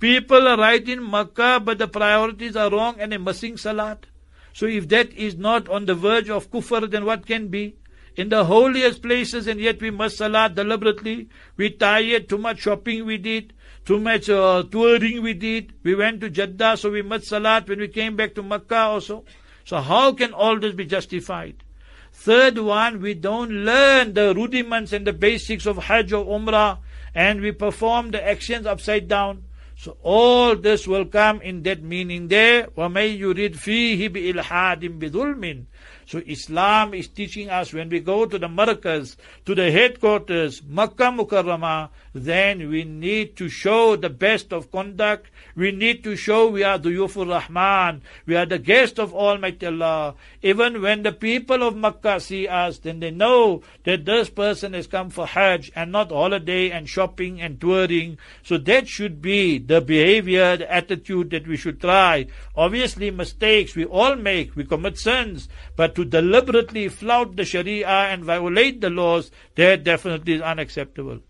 People 0.00 0.48
are 0.48 0.56
right 0.56 0.88
in 0.88 1.04
Makkah, 1.10 1.60
but 1.62 1.76
the 1.76 1.86
priorities 1.86 2.56
are 2.56 2.70
wrong 2.70 2.96
and 2.98 3.12
they're 3.12 3.18
missing 3.18 3.58
Salat. 3.58 4.06
So 4.54 4.64
if 4.64 4.88
that 4.88 5.12
is 5.12 5.36
not 5.36 5.68
on 5.68 5.84
the 5.84 5.94
verge 5.94 6.30
of 6.30 6.50
kufr, 6.50 6.90
then 6.90 7.04
what 7.04 7.26
can 7.26 7.48
be? 7.48 7.76
in 8.15 8.29
the 8.29 8.45
holiest 8.45 9.01
places, 9.01 9.47
and 9.47 9.59
yet 9.59 9.81
we 9.81 9.89
must 9.89 10.17
salat 10.17 10.55
deliberately. 10.55 11.29
We 11.57 11.69
tired, 11.71 12.27
too 12.29 12.37
much 12.37 12.59
shopping 12.59 13.05
we 13.05 13.17
did, 13.17 13.53
too 13.85 13.99
much 13.99 14.29
uh, 14.29 14.63
touring 14.69 15.23
we 15.23 15.33
did. 15.33 15.73
We 15.83 15.95
went 15.95 16.21
to 16.21 16.29
Jeddah, 16.29 16.77
so 16.77 16.91
we 16.91 17.01
must 17.01 17.25
salat 17.25 17.67
when 17.67 17.79
we 17.79 17.87
came 17.87 18.15
back 18.15 18.35
to 18.35 18.43
Makkah 18.43 18.75
also. 18.75 19.23
So 19.63 19.77
how 19.77 20.13
can 20.13 20.33
all 20.33 20.59
this 20.59 20.73
be 20.73 20.85
justified? 20.85 21.63
Third 22.11 22.57
one, 22.57 23.01
we 23.01 23.13
don't 23.13 23.49
learn 23.49 24.13
the 24.13 24.33
rudiments 24.35 24.91
and 24.91 25.07
the 25.07 25.13
basics 25.13 25.65
of 25.65 25.77
Hajj 25.77 26.13
or 26.13 26.25
Umrah, 26.25 26.79
and 27.15 27.41
we 27.41 27.51
perform 27.51 28.11
the 28.11 28.27
actions 28.27 28.65
upside 28.65 29.07
down. 29.07 29.43
So 29.77 29.97
all 30.03 30.55
this 30.55 30.85
will 30.85 31.05
come 31.05 31.41
in 31.41 31.63
that 31.63 31.81
meaning 31.81 32.27
there. 32.27 32.67
وَمَن 32.77 33.17
يُرِدْ 33.17 33.55
فِيهِ 33.55 34.09
بِإِلْحَادٍ 34.09 34.99
بِظُلْمٍ 34.99 35.65
so 36.06 36.22
Islam 36.24 36.94
is 36.94 37.08
teaching 37.08 37.50
us 37.50 37.72
when 37.72 37.88
we 37.88 37.98
go 37.98 38.26
to 38.26 38.38
the 38.38 38.46
markaz, 38.46 39.16
to 39.44 39.56
the 39.56 39.72
headquarters, 39.72 40.62
Makkah 40.62 41.10
Mukarramah, 41.10 41.90
then 42.14 42.70
we 42.70 42.84
need 42.84 43.36
to 43.36 43.48
show 43.48 43.96
the 43.96 44.08
best 44.08 44.52
of 44.52 44.70
conduct. 44.70 45.26
We 45.56 45.72
need 45.72 46.04
to 46.04 46.14
show 46.14 46.48
we 46.48 46.62
are 46.62 46.78
the 46.78 46.90
Yufur 46.90 47.28
Rahman. 47.28 48.02
We 48.24 48.36
are 48.36 48.46
the 48.46 48.58
guest 48.58 48.98
of 48.98 49.12
Almighty 49.12 49.66
Allah. 49.66 50.14
Even 50.42 50.80
when 50.80 51.02
the 51.02 51.12
people 51.12 51.62
of 51.62 51.76
Makkah 51.76 52.20
see 52.20 52.46
us, 52.46 52.78
then 52.78 53.00
they 53.00 53.10
know 53.10 53.62
that 53.84 54.04
this 54.04 54.30
person 54.30 54.72
has 54.74 54.86
come 54.86 55.10
for 55.10 55.26
Hajj 55.26 55.72
and 55.74 55.90
not 55.90 56.10
holiday 56.10 56.70
and 56.70 56.88
shopping 56.88 57.40
and 57.42 57.60
touring. 57.60 58.16
So 58.44 58.58
that 58.58 58.86
should 58.86 59.20
be 59.20 59.58
the 59.58 59.80
behavior, 59.80 60.56
the 60.56 60.72
attitude 60.72 61.30
that 61.30 61.48
we 61.48 61.56
should 61.56 61.80
try. 61.80 62.28
Obviously 62.54 63.10
mistakes 63.10 63.74
we 63.74 63.84
all 63.84 64.14
make, 64.14 64.54
we 64.54 64.64
commit 64.64 64.98
sins, 64.98 65.48
but 65.74 65.95
to 65.96 66.04
deliberately 66.04 66.88
flout 66.88 67.36
the 67.36 67.44
Sharia 67.44 67.88
and 67.88 68.22
violate 68.24 68.80
the 68.80 68.90
laws, 68.90 69.30
that 69.56 69.82
definitely 69.82 70.34
is 70.34 70.42
unacceptable. 70.42 71.20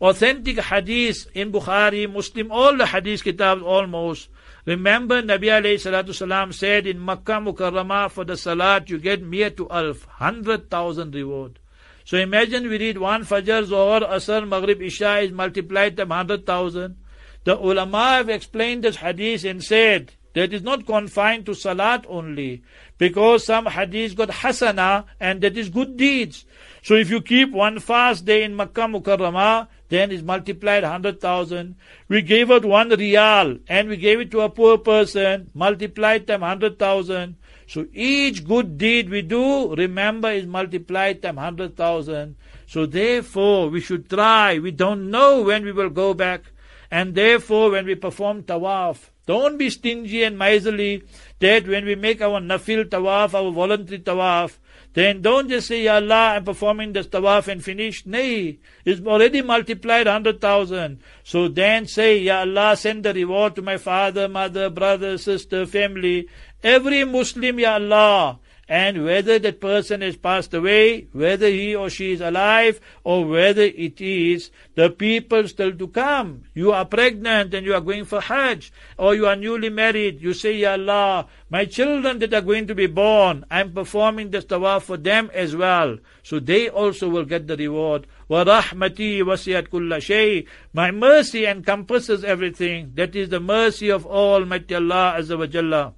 Authentic 0.00 0.58
hadith 0.58 1.26
in 1.34 1.52
Bukhari, 1.52 2.10
Muslim, 2.12 2.50
all 2.50 2.76
the 2.76 2.86
hadith 2.86 3.22
kitabs 3.22 3.62
almost. 3.62 4.28
Remember 4.66 5.22
Nabi 5.22 5.52
alayhi 5.52 5.74
salatu 5.74 6.14
salam 6.14 6.52
said 6.52 6.86
in 6.86 6.98
Makkah 6.98 7.40
Mukarramah 7.40 8.10
for 8.10 8.24
the 8.24 8.36
salat 8.36 8.88
you 8.88 8.98
get 8.98 9.22
mere 9.22 9.50
to 9.50 9.68
alf, 9.68 10.04
hundred 10.04 10.70
thousand 10.70 11.14
reward. 11.14 11.58
So 12.04 12.16
imagine 12.16 12.68
we 12.68 12.78
read 12.78 12.98
one 12.98 13.24
Fajr, 13.24 13.64
Zohar, 13.64 14.00
Asr, 14.00 14.48
Maghrib, 14.48 14.80
Isha 14.82 15.18
is 15.18 15.32
multiplied 15.32 15.96
times 15.96 16.12
hundred 16.12 16.46
thousand. 16.46 16.96
The 17.44 17.58
ulama 17.58 18.16
have 18.16 18.30
explained 18.30 18.84
this 18.84 18.96
hadith 18.96 19.44
and 19.44 19.62
said 19.62 20.12
that 20.34 20.52
is 20.52 20.62
not 20.62 20.86
confined 20.86 21.46
to 21.46 21.54
salat 21.54 22.04
only 22.08 22.62
because 22.98 23.44
some 23.44 23.66
hadith 23.66 24.16
got 24.16 24.28
hasana 24.28 25.04
and 25.18 25.40
that 25.40 25.56
is 25.56 25.68
good 25.68 25.96
deeds. 25.96 26.44
So 26.82 26.94
if 26.94 27.08
you 27.08 27.20
keep 27.22 27.50
one 27.52 27.78
fast 27.78 28.24
day 28.24 28.42
in 28.42 28.54
Makkah 28.54 28.82
Mukarramah, 28.82 29.68
then 29.88 30.10
it's 30.10 30.22
multiplied 30.22 30.82
100,000. 30.82 31.76
We 32.08 32.22
gave 32.22 32.50
out 32.50 32.64
one 32.64 32.90
riyal 32.90 33.60
and 33.68 33.88
we 33.88 33.96
gave 33.96 34.20
it 34.20 34.30
to 34.32 34.40
a 34.40 34.50
poor 34.50 34.76
person, 34.78 35.50
multiplied 35.54 36.26
them 36.26 36.40
100,000. 36.42 37.36
So 37.66 37.86
each 37.92 38.44
good 38.44 38.76
deed 38.76 39.08
we 39.08 39.22
do, 39.22 39.74
remember, 39.74 40.30
is 40.30 40.46
multiplied 40.46 41.22
time 41.22 41.36
100,000. 41.36 42.36
So 42.66 42.86
therefore, 42.86 43.70
we 43.70 43.80
should 43.80 44.10
try. 44.10 44.58
We 44.58 44.70
don't 44.70 45.10
know 45.10 45.42
when 45.42 45.64
we 45.64 45.72
will 45.72 45.90
go 45.90 46.12
back. 46.12 46.42
And 46.90 47.14
therefore, 47.14 47.70
when 47.70 47.86
we 47.86 47.94
perform 47.94 48.42
tawaf, 48.42 49.10
don't 49.26 49.56
be 49.58 49.70
stingy 49.70 50.22
and 50.22 50.38
miserly 50.38 51.02
that 51.40 51.66
when 51.66 51.84
we 51.84 51.94
make 51.94 52.20
our 52.20 52.40
nafil 52.40 52.84
tawaf, 52.84 53.34
our 53.34 53.50
voluntary 53.50 54.00
tawaf, 54.00 54.58
then 54.94 55.22
don't 55.22 55.48
just 55.48 55.66
say, 55.66 55.82
Ya 55.82 55.96
Allah, 55.96 56.34
I'm 56.36 56.44
performing 56.44 56.92
this 56.92 57.08
tawaf 57.08 57.48
and 57.48 57.62
finished. 57.62 58.06
Nay, 58.06 58.58
it's 58.84 59.04
already 59.04 59.42
multiplied 59.42 60.06
100,000. 60.06 61.00
So 61.24 61.48
then 61.48 61.86
say, 61.86 62.18
Ya 62.18 62.40
Allah, 62.40 62.76
send 62.76 63.04
the 63.04 63.12
reward 63.12 63.56
to 63.56 63.62
my 63.62 63.76
father, 63.76 64.28
mother, 64.28 64.70
brother, 64.70 65.18
sister, 65.18 65.66
family. 65.66 66.28
Every 66.62 67.04
Muslim, 67.04 67.58
Ya 67.58 67.74
Allah, 67.74 68.38
and 68.69 69.03
whether 69.03 69.39
that 69.39 69.59
person 69.59 70.01
has 70.01 70.15
passed 70.15 70.53
away, 70.53 71.07
whether 71.11 71.47
he 71.47 71.75
or 71.75 71.89
she 71.89 72.11
is 72.11 72.21
alive, 72.21 72.79
or 73.03 73.25
whether 73.25 73.63
it 73.63 73.99
is 73.99 74.51
the 74.75 74.91
people 74.91 75.47
still 75.47 75.73
to 75.73 75.87
come. 75.87 76.43
You 76.53 76.71
are 76.71 76.85
pregnant 76.85 77.55
and 77.55 77.65
you 77.65 77.73
are 77.73 77.81
going 77.81 78.05
for 78.05 78.21
Hajj, 78.21 78.71
or 78.95 79.15
you 79.15 79.25
are 79.25 79.35
newly 79.35 79.71
married. 79.71 80.21
You 80.21 80.33
say, 80.33 80.53
Ya 80.53 80.73
Allah, 80.73 81.25
my 81.49 81.65
children 81.65 82.19
that 82.19 82.31
are 82.31 82.41
going 82.41 82.67
to 82.67 82.75
be 82.75 82.85
born, 82.85 83.43
I'm 83.49 83.73
performing 83.73 84.29
this 84.29 84.45
tawaf 84.45 84.83
for 84.83 84.97
them 84.97 85.31
as 85.33 85.55
well. 85.55 85.97
So 86.21 86.39
they 86.39 86.69
also 86.69 87.09
will 87.09 87.25
get 87.25 87.47
the 87.47 87.57
reward. 87.57 88.05
وَرَحْمَتِي 88.29 89.23
وَسِيَتْ 89.23 89.69
كُلَّ 89.69 89.97
شَيْءٍ 89.97 90.47
My 90.73 90.91
mercy 90.91 91.47
encompasses 91.47 92.23
everything. 92.23 92.91
That 92.93 93.15
is 93.15 93.29
the 93.29 93.39
mercy 93.39 93.89
of 93.89 94.05
Almighty 94.05 94.75
Allah 94.75 95.15
Azza 95.17 95.39
wa 95.39 95.47
Jalla. 95.47 95.93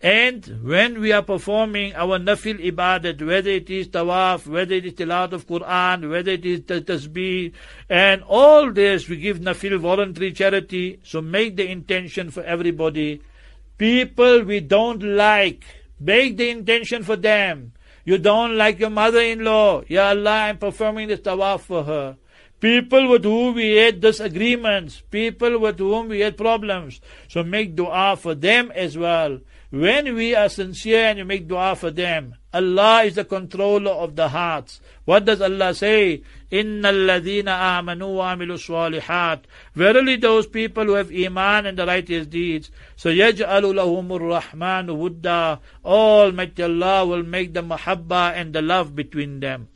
And 0.00 0.60
when 0.62 1.00
we 1.00 1.10
are 1.10 1.22
performing 1.22 1.92
our 1.96 2.20
nafil 2.20 2.64
ibadat, 2.64 3.20
whether 3.20 3.50
it 3.50 3.68
is 3.68 3.88
tawaf, 3.88 4.46
whether 4.46 4.74
it 4.74 4.86
is 4.86 4.92
tilawat 4.92 5.32
of 5.32 5.48
Quran, 5.48 6.08
whether 6.08 6.30
it 6.30 6.46
is 6.46 6.60
tasbih, 6.60 7.52
and 7.88 8.22
all 8.22 8.70
this, 8.70 9.08
we 9.08 9.16
give 9.16 9.40
nafil 9.40 9.76
voluntary 9.78 10.30
charity. 10.30 11.00
So 11.02 11.20
make 11.20 11.56
the 11.56 11.68
intention 11.68 12.30
for 12.30 12.44
everybody. 12.44 13.22
People 13.76 14.44
we 14.44 14.60
don't 14.60 15.02
like, 15.02 15.64
make 15.98 16.36
the 16.36 16.50
intention 16.50 17.02
for 17.02 17.16
them. 17.16 17.72
You 18.04 18.18
don't 18.18 18.56
like 18.56 18.78
your 18.78 18.90
mother-in-law. 18.90 19.82
Ya 19.88 20.10
Allah, 20.10 20.46
I'm 20.46 20.58
performing 20.58 21.08
this 21.08 21.20
tawaf 21.20 21.62
for 21.62 21.82
her. 21.82 22.16
People 22.60 23.08
with 23.08 23.24
whom 23.24 23.56
we 23.56 23.76
had 23.76 24.00
disagreements, 24.00 25.02
people 25.10 25.58
with 25.58 25.78
whom 25.78 26.08
we 26.08 26.20
had 26.20 26.36
problems. 26.36 27.00
So 27.28 27.42
make 27.42 27.74
dua 27.74 28.16
for 28.16 28.34
them 28.34 28.72
as 28.74 28.96
well. 28.96 29.40
When 29.70 30.14
we 30.14 30.34
are 30.34 30.48
sincere 30.48 31.10
and 31.10 31.18
we 31.18 31.24
make 31.24 31.46
dua 31.46 31.76
for 31.76 31.90
them, 31.90 32.36
Allah 32.54 33.02
is 33.04 33.16
the 33.16 33.24
controller 33.26 33.90
of 33.90 34.16
the 34.16 34.28
hearts. 34.28 34.80
What 35.04 35.26
does 35.26 35.42
Allah 35.42 35.74
say? 35.74 36.22
Inna 36.50 36.88
alladhina 36.88 37.52
amanu 37.76 38.16
wa 38.16 38.34
amilu. 38.34 38.56
Verily 39.74 40.16
those 40.16 40.46
people 40.46 40.84
who 40.84 40.94
have 40.94 41.12
iman 41.12 41.66
and 41.66 41.78
the 41.78 41.84
righteous 41.84 42.26
deeds. 42.26 42.70
So 42.96 43.10
yaj'alu 43.10 43.74
lahumur 43.74 44.40
rahmanu 44.40 44.96
wudda. 44.96 45.60
Almighty 45.84 46.62
Allah 46.62 47.04
will 47.04 47.22
make 47.22 47.52
the 47.52 47.62
mahabba 47.62 48.32
and 48.34 48.54
the 48.54 48.62
love 48.62 48.96
between 48.96 49.40
them. 49.40 49.68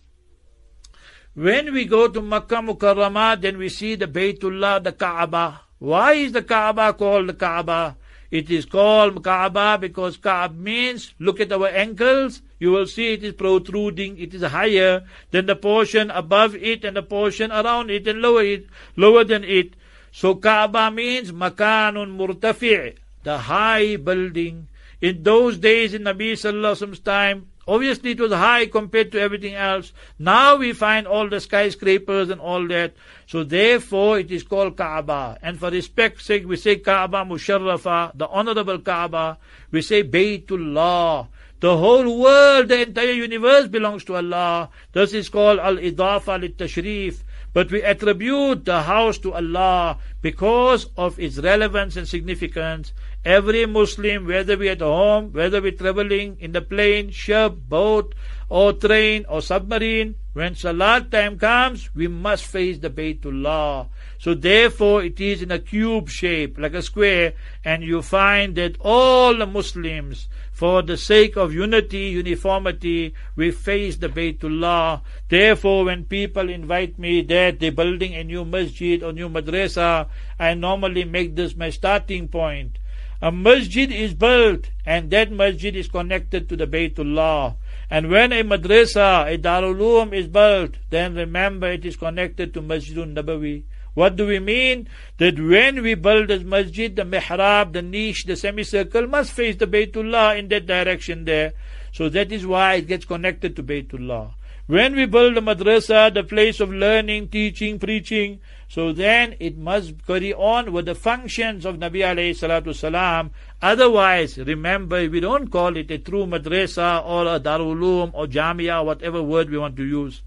When 1.35 1.75
we 1.75 1.85
go 1.85 2.09
to 2.09 2.23
Makkah 2.23 2.57
Mukarramah, 2.57 3.41
then 3.43 3.59
we 3.59 3.69
see 3.69 3.97
the 3.97 4.07
Baytullah, 4.07 4.83
the 4.83 4.93
Kaaba. 4.93 5.61
Why 5.79 6.15
is 6.15 6.33
the 6.33 6.43
Kaaba 6.43 6.95
called 6.95 7.29
the 7.29 7.35
Kaaba? 7.35 7.97
It 8.33 8.51
is 8.51 8.65
called 8.65 9.23
Kaaba 9.23 9.77
because 9.79 10.17
Kaab 10.17 10.57
means 10.57 11.13
look 11.19 11.39
at 11.39 11.53
our 11.53 11.69
ankles. 11.69 12.41
You 12.59 12.73
will 12.73 12.87
see 12.87 13.13
it 13.13 13.23
is 13.23 13.35
protruding. 13.35 14.17
It 14.17 14.33
is 14.33 14.43
higher 14.43 15.05
than 15.33 15.45
the 15.45 15.55
portion 15.55 16.11
above 16.11 16.57
it 16.57 16.83
and 16.83 16.97
the 16.97 17.03
portion 17.03 17.53
around 17.53 17.91
it 17.91 18.09
and 18.09 18.23
lower 18.23 18.43
it, 18.43 18.65
lower 18.97 19.23
than 19.23 19.45
it. 19.45 19.77
So 20.13 20.35
Kaaba 20.35 20.91
means 20.91 21.31
Makanun 21.31 22.17
Murtafi', 22.17 22.97
the 23.23 23.37
high 23.37 23.97
building. 23.97 24.69
In 25.03 25.23
those 25.23 25.59
days 25.59 25.93
in 25.93 26.05
Nabi 26.05 26.33
Sallallahu 26.33 26.73
Alaihi 26.73 26.89
Wasallam's 26.89 27.01
time, 27.01 27.52
Obviously, 27.67 28.11
it 28.13 28.21
was 28.21 28.33
high 28.33 28.67
compared 28.67 29.13
to 29.13 29.21
everything 29.21 29.55
else. 29.55 29.93
Now 30.19 30.57
we 30.57 30.73
find 30.73 31.07
all 31.07 31.29
the 31.29 31.41
skyscrapers 31.41 32.29
and 32.29 32.41
all 32.41 32.67
that. 32.69 32.95
So 33.27 33.45
therefore, 33.45 34.19
it 34.19 34.31
is 34.31 34.43
called 34.43 34.77
Kaaba. 34.77 35.39
And 35.43 35.59
for 35.59 35.71
respect's 35.71 36.25
sake, 36.25 36.47
we 36.47 36.57
say 36.57 36.77
Kaaba 36.77 37.25
Musharrafa, 37.25 38.13
the 38.17 38.29
honorable 38.29 38.79
Kaaba. 38.79 39.39
We 39.71 39.83
say 39.83 40.03
Baytullah. 40.03 41.29
The 41.61 41.77
whole 41.77 42.21
world, 42.21 42.67
the 42.69 42.83
entire 42.83 43.13
universe 43.13 43.69
belongs 43.69 44.03
to 44.05 44.17
Allah. 44.17 44.69
This 44.93 45.13
is 45.15 45.29
called 45.29 45.61
Al-Idafa 45.61 46.41
Lit-Tashrif. 46.41 47.23
But 47.53 47.71
we 47.71 47.83
attribute 47.83 48.65
the 48.65 48.83
house 48.83 49.19
to 49.19 49.35
Allah 49.35 49.99
because 50.23 50.87
of 50.97 51.19
its 51.19 51.39
relevance 51.39 51.97
and 51.97 52.09
significance. 52.09 52.93
Every 53.25 53.67
Muslim, 53.67 54.27
whether 54.27 54.57
we 54.57 54.69
at 54.69 54.81
home, 54.81 55.33
whether 55.33 55.61
we're 55.61 55.73
traveling 55.73 56.39
in 56.41 56.53
the 56.53 56.63
plane, 56.63 57.11
ship, 57.11 57.55
boat, 57.69 58.15
or 58.49 58.73
train, 58.73 59.27
or 59.29 59.43
submarine, 59.43 60.15
when 60.33 60.55
Salat 60.55 61.11
time 61.11 61.39
comes, 61.39 61.95
we 61.95 62.09
must 62.09 62.47
face 62.47 62.79
the 62.79 62.89
Baytullah. 62.89 63.89
So 64.19 64.35
therefore 64.35 65.05
it 65.05 65.21
is 65.21 65.43
in 65.43 65.51
a 65.51 65.59
cube 65.59 66.09
shape, 66.09 66.59
like 66.59 66.75
a 66.75 66.81
square, 66.81 67.35
and 67.65 67.83
you 67.83 68.01
find 68.01 68.55
that 68.57 68.77
all 68.81 69.37
the 69.37 69.47
Muslims, 69.47 70.29
for 70.53 70.81
the 70.81 70.97
sake 70.97 71.37
of 71.37 71.53
unity, 71.53 72.11
uniformity, 72.11 73.15
we 73.37 73.51
face 73.51 73.97
the 73.97 74.09
Baytullah. 74.09 75.03
Therefore, 75.29 75.85
when 75.87 76.05
people 76.05 76.49
invite 76.49 76.99
me 76.99 77.23
that 77.23 77.59
they're 77.59 77.73
building 77.73 78.15
a 78.15 78.23
new 78.23 78.45
masjid 78.45 79.03
or 79.03 79.13
new 79.13 79.29
madrasa, 79.29 80.09
I 80.39 80.55
normally 80.55 81.05
make 81.05 81.37
this 81.37 81.57
my 81.57 81.71
starting 81.71 82.29
point. 82.29 82.79
A 83.21 83.31
masjid 83.31 83.93
is 83.93 84.15
built, 84.15 84.71
and 84.85 85.11
that 85.11 85.31
masjid 85.31 85.77
is 85.77 85.87
connected 85.89 86.49
to 86.49 86.57
the 86.57 86.67
Baytullah. 86.67 87.55
And 87.89 88.11
when 88.11 88.33
a 88.33 88.43
madrasa, 88.43 89.33
a 89.33 89.39
Darul 89.39 90.13
is 90.13 90.27
built, 90.27 90.79
then 90.91 91.15
remember 91.15 91.71
it 91.71 91.85
is 91.85 91.97
connected 91.97 92.53
to 92.55 92.63
Masjidun 92.63 93.15
Nabawi. 93.15 93.63
What 93.95 94.17
do 94.17 94.27
we 94.27 94.39
mean? 94.39 94.89
That 95.19 95.39
when 95.39 95.83
we 95.83 95.95
build 95.95 96.29
this 96.29 96.43
masjid, 96.43 96.97
the 96.97 97.03
mihrab, 97.03 97.75
the 97.75 97.83
niche, 97.83 98.25
the 98.25 98.37
semicircle 98.37 99.07
must 99.07 99.33
face 99.33 99.57
the 99.57 99.67
Baytullah 99.67 100.39
in 100.39 100.49
that 100.49 100.67
direction 100.67 101.25
there. 101.25 101.53
So 101.93 102.09
that 102.09 102.33
is 102.33 102.47
why 102.47 102.75
it 102.75 102.89
gets 102.89 103.05
connected 103.05 103.55
to 103.57 103.63
Baytullah. 103.63 104.33
When 104.73 104.97
we 104.97 105.05
build 105.05 105.37
a 105.37 105.43
madrasa, 105.43 106.15
the 106.15 106.25
place 106.25 106.59
of 106.59 106.73
learning, 106.73 107.29
teaching, 107.29 107.79
preaching, 107.79 108.41
so 108.71 108.91
then 108.91 109.37
it 109.39 109.59
must 109.59 110.07
carry 110.07 110.33
on 110.33 110.73
with 110.73 110.87
the 110.87 110.95
functions 110.95 111.67
of 111.67 111.77
Nabi 111.77 112.01
alayhi 112.01 112.33
salatu 112.33 112.75
salam. 112.75 113.33
Otherwise, 113.61 114.39
remember, 114.39 115.07
we 115.11 115.21
don't 115.21 115.49
call 115.49 115.77
it 115.77 115.91
a 115.91 115.99
true 115.99 116.25
madrasa 116.25 117.05
or 117.05 117.27
a 117.27 117.39
darulum 117.39 118.13
or 118.15 118.27
jamia, 118.27 118.83
whatever 118.83 119.23
word 119.23 119.51
we 119.51 119.59
want 119.59 119.77
to 119.77 119.85
use. 119.85 120.23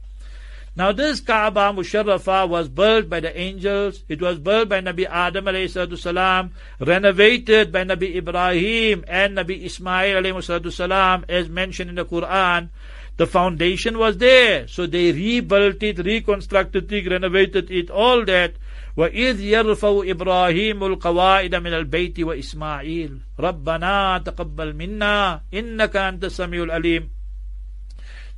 Now 0.75 0.91
this 0.91 1.21
Kaaba 1.21 1.73
Musharrafa 1.73 2.47
was 2.47 2.69
built 2.69 3.10
by 3.10 3.21
the 3.21 3.36
angels. 3.36 4.03
It 4.08 4.21
was 4.21 4.38
built 4.38 4.69
by 4.69 4.79
Nabi 4.79 5.08
Adam 5.10 5.45
alayhi 5.45 5.97
salam, 5.97 6.51
renovated 6.79 7.71
by 7.71 7.84
Nabi 7.84 8.17
Ibrahim 8.17 9.05
and 9.08 9.36
Nabi 9.36 9.65
Ismail 9.65 10.21
alayhi 10.21 10.71
salam, 10.71 11.25
as 11.27 11.49
mentioned 11.49 11.89
in 11.89 11.95
the 11.95 12.05
Quran. 12.05 12.69
The 13.16 13.27
foundation 13.27 13.99
was 13.99 14.18
there. 14.18 14.66
So 14.68 14.87
they 14.87 15.12
rebuilt 15.12 15.83
it, 15.83 15.99
reconstructed 15.99 16.92
it, 16.92 17.11
renovated 17.11 17.70
it, 17.70 17.90
all 17.90 18.25
that. 18.25 18.55
وإذ 18.96 19.40
يرفع 19.40 20.03
إبراهيم 20.07 20.85
القواعد 20.85 21.55
من 21.55 21.73
البيت 21.73 22.20
وإسماعيل 22.20 23.18
ربنا 23.40 24.18
تقبل 24.18 24.75
منا 24.75 25.42
إنك 25.55 25.96
أنت 25.96 26.25
السميع 26.25 26.62
العليم 26.62 27.11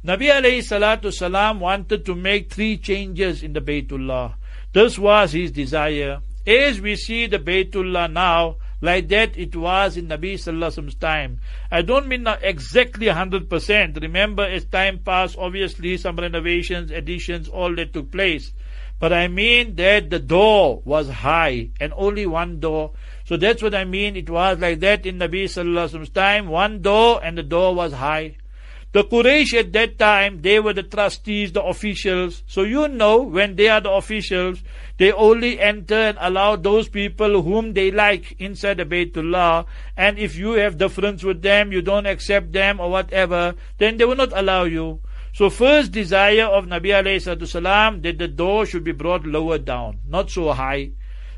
Nabi 0.05 0.31
alayhi 0.31 0.63
salatu 0.63 1.13
salam 1.13 1.61
wanted 1.61 2.05
to 2.05 2.17
make 2.17 2.53
three 2.53 2.77
changes 2.77 3.45
in 3.45 3.53
the 3.53 3.61
Baytullah. 3.61 4.35
This 4.73 4.99
was 4.99 5.31
his 5.31 5.53
desire. 5.53 6.19
As 6.45 6.81
we 6.81 6.97
see 6.97 7.29
the 7.29 7.39
Baytullah 7.39 8.13
now, 8.13 8.57
like 8.82 9.08
that 9.10 9.38
it 9.38 9.56
was 9.56 9.98
in 9.98 10.08
Nabi 10.08 10.36
Sallallahu 10.36 11.00
time. 11.00 11.40
I 11.72 11.82
don't 11.82 12.08
mean 12.08 12.28
exactly 12.42 13.08
100%. 13.08 14.02
Remember, 14.02 14.44
as 14.44 14.66
time 14.66 15.00
passed, 15.00 15.38
obviously 15.38 15.98
some 15.98 16.18
renovations, 16.18 16.92
additions, 16.92 17.48
all 17.48 17.76
that 17.76 17.94
took 17.94 18.12
place. 18.12 18.54
But 19.00 19.14
I 19.14 19.28
mean 19.28 19.76
that 19.76 20.10
the 20.10 20.20
door 20.20 20.82
was 20.84 21.10
high 21.10 21.70
and 21.80 21.94
only 21.96 22.26
one 22.26 22.60
door. 22.60 22.92
So 23.26 23.38
that's 23.38 23.62
what 23.62 23.76
I 23.76 23.84
mean. 23.84 24.16
It 24.16 24.30
was 24.30 24.60
like 24.60 24.80
that 24.80 25.06
in 25.06 25.20
Nabi 25.20 25.46
Sallallahu 25.46 26.12
time. 26.14 26.48
One 26.48 26.82
door 26.82 27.24
and 27.24 27.38
the 27.38 27.44
door 27.44 27.76
was 27.76 27.94
high. 27.94 28.38
The 28.98 29.04
Quraysh 29.04 29.54
at 29.54 29.74
that 29.74 30.00
time, 30.00 30.42
they 30.42 30.60
were 30.60 30.74
the 30.74 30.82
trustees, 30.82 31.52
the 31.52 31.62
officials. 31.62 32.42
So 32.48 32.64
you 32.64 32.88
know, 32.88 33.22
when 33.22 33.56
they 33.56 33.68
are 33.70 33.80
the 33.80 33.92
officials, 33.92 34.64
they 34.98 35.12
only 35.12 35.60
enter 35.60 35.94
and 35.94 36.18
allow 36.20 36.56
those 36.56 36.90
people 36.90 37.44
whom 37.44 37.74
they 37.74 37.92
like 37.92 38.36
inside 38.40 38.78
the 38.78 38.86
Baytullah. 38.86 39.68
And 39.96 40.18
if 40.18 40.36
you 40.36 40.54
have 40.54 40.80
difference 40.80 41.24
with 41.24 41.44
them, 41.44 41.72
you 41.72 41.84
don't 41.84 42.08
accept 42.08 42.54
them 42.54 42.80
or 42.80 42.90
whatever, 42.90 43.54
then 43.78 43.98
they 43.98 44.06
will 44.06 44.16
not 44.16 44.34
allow 44.34 44.64
you. 44.64 45.00
So 45.32 45.52
first 45.52 45.92
desire 45.92 46.46
of 46.46 46.66
Nabi 46.66 46.90
alayhi 46.90 47.48
salam 47.48 48.02
that 48.02 48.18
the 48.18 48.28
door 48.28 48.66
should 48.66 48.84
be 48.84 48.94
brought 48.94 49.28
lower 49.28 49.60
down, 49.60 50.00
not 50.08 50.32
so 50.32 50.52
high. 50.54 50.90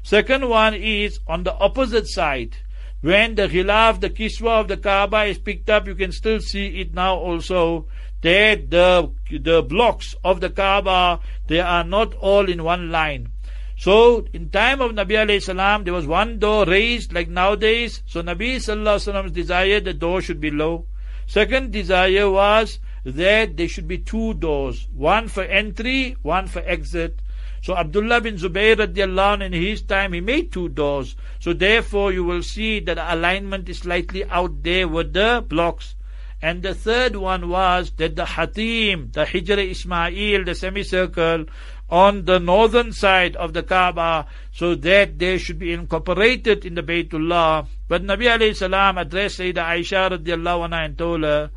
Second 0.02 0.48
one 0.48 0.76
is 0.76 1.20
on 1.28 1.44
the 1.44 1.56
opposite 1.56 2.08
side. 2.08 2.56
When 3.02 3.36
the 3.36 3.48
ghilaf, 3.48 4.02
the 4.02 4.10
kiswa 4.10 4.60
of 4.60 4.68
the 4.68 4.76
Kaaba 4.76 5.24
is 5.24 5.38
picked 5.38 5.70
up, 5.70 5.88
you 5.88 5.96
can 5.96 6.12
still 6.12 6.42
see 6.42 6.82
it 6.82 6.94
now 6.94 7.16
also 7.16 7.88
that 8.22 8.70
the, 8.70 9.12
the 9.32 9.64
blocks 9.64 10.16
of 10.24 10.42
the 10.42 10.50
Kaaba, 10.50 11.22
they 11.48 11.62
are 11.62 11.86
not 11.86 12.14
all 12.16 12.50
in 12.50 12.64
one 12.64 12.92
line. 12.92 13.32
So, 13.78 14.26
in 14.34 14.50
time 14.50 14.82
of 14.82 14.92
Nabi 14.92 15.12
alayhi 15.12 15.42
salam, 15.42 15.86
there 15.86 15.94
was 15.94 16.06
one 16.06 16.40
door 16.40 16.66
raised 16.66 17.14
like 17.14 17.30
nowadays. 17.30 18.04
So, 18.06 18.22
Nabi 18.22 18.58
sallallahu 18.58 19.14
alayhi 19.14 19.34
desire 19.34 19.80
the 19.80 19.94
door 19.94 20.22
should 20.22 20.42
be 20.42 20.52
low. 20.52 20.86
Second 21.26 21.72
desire 21.72 22.30
was 22.30 22.80
that 23.06 23.56
there 23.56 23.70
should 23.70 23.88
be 23.88 23.98
two 23.98 24.34
doors, 24.34 24.90
one 24.94 25.30
for 25.30 25.44
entry, 25.44 26.18
one 26.22 26.48
for 26.48 26.60
exit. 26.66 27.22
So 27.62 27.76
Abdullah 27.76 28.22
bin 28.22 28.38
Zubayr 28.38 28.76
radiallahu 28.76 29.42
in 29.46 29.54
his 29.54 29.82
time, 29.82 30.14
he 30.14 30.22
made 30.22 30.52
two 30.52 30.70
doors. 30.70 31.16
So 31.40 31.54
therefore 31.54 32.12
you 32.12 32.24
will 32.24 32.44
see 32.44 32.80
that 32.82 32.96
the 32.96 33.14
alignment 33.14 33.70
is 33.70 33.80
slightly 33.80 34.26
out 34.26 34.64
there 34.64 34.88
with 34.88 35.14
the 35.14 35.44
blocks. 35.48 35.96
And 36.42 36.64
the 36.64 36.74
third 36.74 37.18
one 37.18 37.50
was 37.50 37.92
that 37.98 38.16
the 38.16 38.26
Hatim, 38.26 39.12
the 39.12 39.26
Hijr 39.26 39.72
Ismail, 39.72 40.46
the 40.46 40.56
semicircle, 40.56 41.46
on 41.90 42.26
the 42.26 42.40
northern 42.40 42.94
side 42.94 43.36
of 43.36 43.54
the 43.54 43.64
Kaaba 43.64 44.28
so 44.54 44.76
that 44.76 45.18
they 45.20 45.38
should 45.38 45.60
be 45.60 45.74
incorporated 45.74 46.64
in 46.64 46.76
the 46.76 46.84
Baytullah. 46.84 47.68
But 47.88 48.04
Nabi 48.04 48.26
alayhi 48.26 48.56
salam 48.56 48.98
addressed 48.98 49.40
Sayyidah 49.40 49.66
Aisha 49.66 50.12
radiallahu 50.12 50.70
anha 50.70 50.86
and 50.86 50.98
told 50.98 51.24
her, 51.24 51.52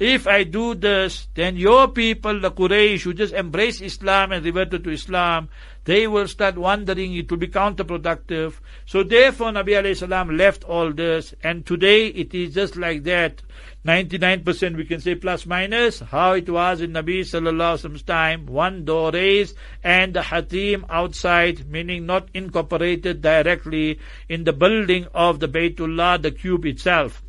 if 0.00 0.26
I 0.26 0.44
do 0.44 0.74
this, 0.74 1.28
then 1.34 1.56
your 1.56 1.86
people, 1.86 2.40
the 2.40 2.50
Quraysh, 2.50 3.02
who 3.02 3.12
just 3.12 3.34
embrace 3.34 3.82
Islam 3.82 4.32
and 4.32 4.42
reverted 4.42 4.82
to 4.84 4.90
Islam, 4.90 5.50
they 5.84 6.06
will 6.06 6.26
start 6.26 6.56
wondering, 6.56 7.14
it 7.14 7.30
will 7.30 7.36
be 7.36 7.48
counterproductive. 7.48 8.54
So 8.86 9.02
therefore, 9.02 9.50
Nabi 9.50 9.94
salam 9.94 10.38
left 10.38 10.64
all 10.64 10.90
this, 10.90 11.34
and 11.42 11.66
today 11.66 12.06
it 12.06 12.32
is 12.32 12.54
just 12.54 12.76
like 12.76 13.02
that. 13.04 13.42
99% 13.84 14.76
we 14.76 14.86
can 14.86 15.00
say 15.00 15.16
plus 15.16 15.44
minus, 15.44 16.00
how 16.00 16.32
it 16.32 16.48
was 16.48 16.80
in 16.80 16.92
Nabi 16.92 17.20
sallallahu 17.20 17.86
alaihi 17.86 18.06
time, 18.06 18.46
one 18.46 18.86
door 18.86 19.10
raised 19.10 19.54
and 19.84 20.14
the 20.14 20.22
hatim 20.22 20.86
outside, 20.88 21.68
meaning 21.68 22.06
not 22.06 22.28
incorporated 22.32 23.20
directly 23.20 23.98
in 24.30 24.44
the 24.44 24.54
building 24.54 25.06
of 25.12 25.40
the 25.40 25.48
Baytullah, 25.48 26.22
the 26.22 26.30
cube 26.30 26.64
itself. 26.64 27.22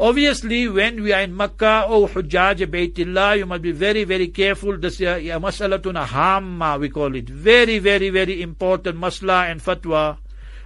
Obviously, 0.00 0.66
when 0.66 1.04
we 1.04 1.12
are 1.12 1.20
in 1.20 1.36
Makkah 1.36 1.86
or 1.88 2.02
oh, 2.02 2.06
Hujjaj 2.08 2.66
Baytillah, 2.66 3.38
you 3.38 3.46
must 3.46 3.62
be 3.62 3.70
very, 3.70 4.02
very 4.02 4.26
careful. 4.26 4.76
This 4.76 5.00
uh, 5.00 5.18
is 5.22 5.30
a 5.30 5.38
masalatun 5.38 6.04
hamma, 6.04 6.78
we 6.80 6.88
call 6.88 7.14
it. 7.14 7.28
Very, 7.28 7.78
very, 7.78 8.10
very 8.10 8.42
important 8.42 8.98
masla 8.98 9.48
and 9.48 9.60
fatwa. 9.60 10.18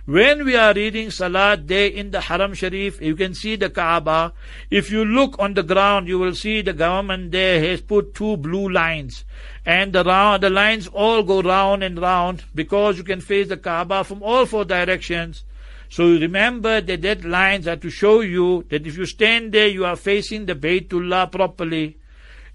When 0.06 0.46
we 0.46 0.56
are 0.56 0.72
reading 0.72 1.10
Salat 1.10 1.68
there 1.68 1.88
in 1.88 2.10
the 2.10 2.22
Haram 2.22 2.54
Sharif, 2.54 3.02
you 3.02 3.14
can 3.14 3.34
see 3.34 3.56
the 3.56 3.68
Kaaba. 3.68 4.32
If 4.70 4.90
you 4.90 5.04
look 5.04 5.36
on 5.38 5.52
the 5.52 5.62
ground, 5.62 6.08
you 6.08 6.18
will 6.18 6.34
see 6.34 6.62
the 6.62 6.72
government 6.72 7.30
there 7.30 7.60
has 7.60 7.82
put 7.82 8.14
two 8.14 8.38
blue 8.38 8.70
lines. 8.70 9.26
And 9.66 9.92
the, 9.92 10.04
round, 10.04 10.42
the 10.42 10.48
lines 10.48 10.88
all 10.88 11.22
go 11.22 11.42
round 11.42 11.84
and 11.84 12.00
round 12.00 12.44
because 12.54 12.96
you 12.96 13.04
can 13.04 13.20
face 13.20 13.48
the 13.48 13.58
Kaaba 13.58 14.04
from 14.04 14.22
all 14.22 14.46
four 14.46 14.64
directions. 14.64 15.44
So 15.88 16.04
remember 16.04 16.80
that 16.80 17.02
that 17.02 17.24
lines 17.24 17.66
are 17.66 17.76
to 17.76 17.90
show 17.90 18.20
you 18.20 18.64
that 18.68 18.86
if 18.86 18.96
you 18.96 19.06
stand 19.06 19.52
there, 19.52 19.68
you 19.68 19.84
are 19.84 19.96
facing 19.96 20.46
the 20.46 20.54
Baytullah 20.54 21.32
properly. 21.32 21.96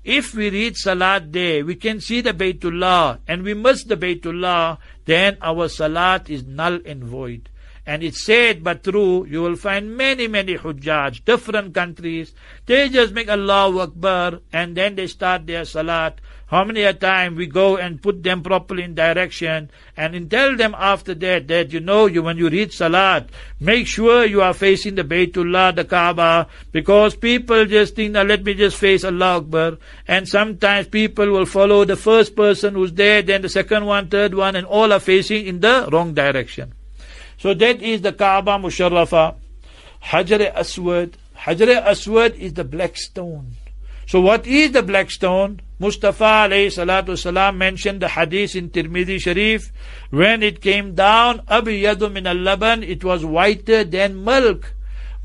If 0.04 0.36
we 0.36 0.50
read 0.50 0.76
Salat 0.76 1.32
there, 1.32 1.66
we 1.66 1.76
can 1.76 2.02
see 2.02 2.22
the 2.22 2.34
Baytullah 2.34 3.20
and 3.28 3.44
we 3.44 3.54
miss 3.54 3.86
the 3.86 3.98
Baytullah, 3.98 4.78
then 5.06 5.38
our 5.42 5.70
Salat 5.70 6.30
is 6.30 6.44
null 6.44 6.80
and 6.86 7.04
void. 7.04 7.50
And 7.86 8.04
it's 8.04 8.26
said 8.26 8.64
but 8.64 8.84
true, 8.84 9.26
you 9.26 9.42
will 9.42 9.56
find 9.56 9.98
many, 9.98 10.28
many 10.28 10.56
Hujjaj, 10.56 11.26
different 11.26 11.74
countries, 11.74 12.34
they 12.66 12.90
just 12.90 13.14
make 13.14 13.28
Allahu 13.28 13.80
Akbar 13.80 14.40
and 14.54 14.76
then 14.76 14.96
they 14.96 15.08
start 15.08 15.46
their 15.48 15.66
Salat 15.66 16.20
how 16.54 16.64
many 16.64 16.84
a 16.84 16.94
time 16.94 17.36
we 17.36 17.48
go 17.48 17.78
and 17.78 18.00
put 18.00 18.22
them 18.22 18.44
properly 18.44 18.84
in 18.84 18.94
direction 18.94 19.72
and 19.98 20.30
tell 20.30 20.56
them 20.56 20.76
after 20.78 21.16
that 21.16 21.48
that 21.48 21.74
you 21.74 21.80
know 21.80 22.06
you 22.06 22.22
when 22.22 22.38
you 22.38 22.48
read 22.48 22.72
Salat, 22.72 23.28
make 23.60 23.88
sure 23.88 24.24
you 24.24 24.40
are 24.40 24.54
facing 24.54 24.94
the 24.94 25.04
Baytullah, 25.04 25.76
the 25.76 25.84
Kaaba, 25.84 26.48
because 26.72 27.16
people 27.16 27.66
just 27.66 27.96
think 27.96 28.14
that 28.14 28.28
let 28.28 28.44
me 28.44 28.54
just 28.54 28.78
face 28.78 29.04
Allah 29.04 29.38
Akbar. 29.38 29.78
And 30.08 30.30
sometimes 30.30 30.88
people 30.90 31.32
will 31.32 31.48
follow 31.48 31.86
the 31.86 31.96
first 31.96 32.36
person 32.36 32.76
who's 32.76 32.94
there, 32.94 33.24
then 33.24 33.42
the 33.42 33.50
second 33.50 33.88
one, 33.88 34.10
third 34.10 34.36
one, 34.36 34.56
and 34.56 34.68
all 34.68 34.94
are 34.94 35.00
facing 35.00 35.48
in 35.48 35.60
the 35.60 35.90
wrong 35.92 36.14
direction. 36.14 36.76
So 37.44 37.54
that 37.54 37.82
is 37.82 38.00
the 38.00 38.14
Kaaba 38.14 38.52
Musharrafa. 38.52 39.36
Hajar 40.02 40.56
Aswad. 40.56 41.18
Hajar 41.36 41.84
Aswad 41.86 42.36
is 42.36 42.54
the 42.54 42.64
black 42.64 42.96
stone. 42.96 43.58
So 44.08 44.22
what 44.22 44.48
is 44.48 44.72
the 44.72 44.82
black 44.82 45.12
stone? 45.12 45.60
Mustafa 45.78 46.48
alayhi 46.48 46.68
salatu 46.68 47.18
salam 47.18 47.58
mentioned 47.58 48.02
the 48.02 48.08
hadith 48.08 48.56
in 48.56 48.70
Tirmidhi 48.70 49.20
Sharif. 49.20 49.74
When 50.10 50.42
it 50.42 50.62
came 50.62 50.96
down, 50.96 51.40
abiyadu 51.40 52.14
min 52.14 52.28
al-laban, 52.28 52.82
it 52.82 53.04
was 53.04 53.26
whiter 53.26 53.84
than 53.84 54.24
milk. 54.24 54.74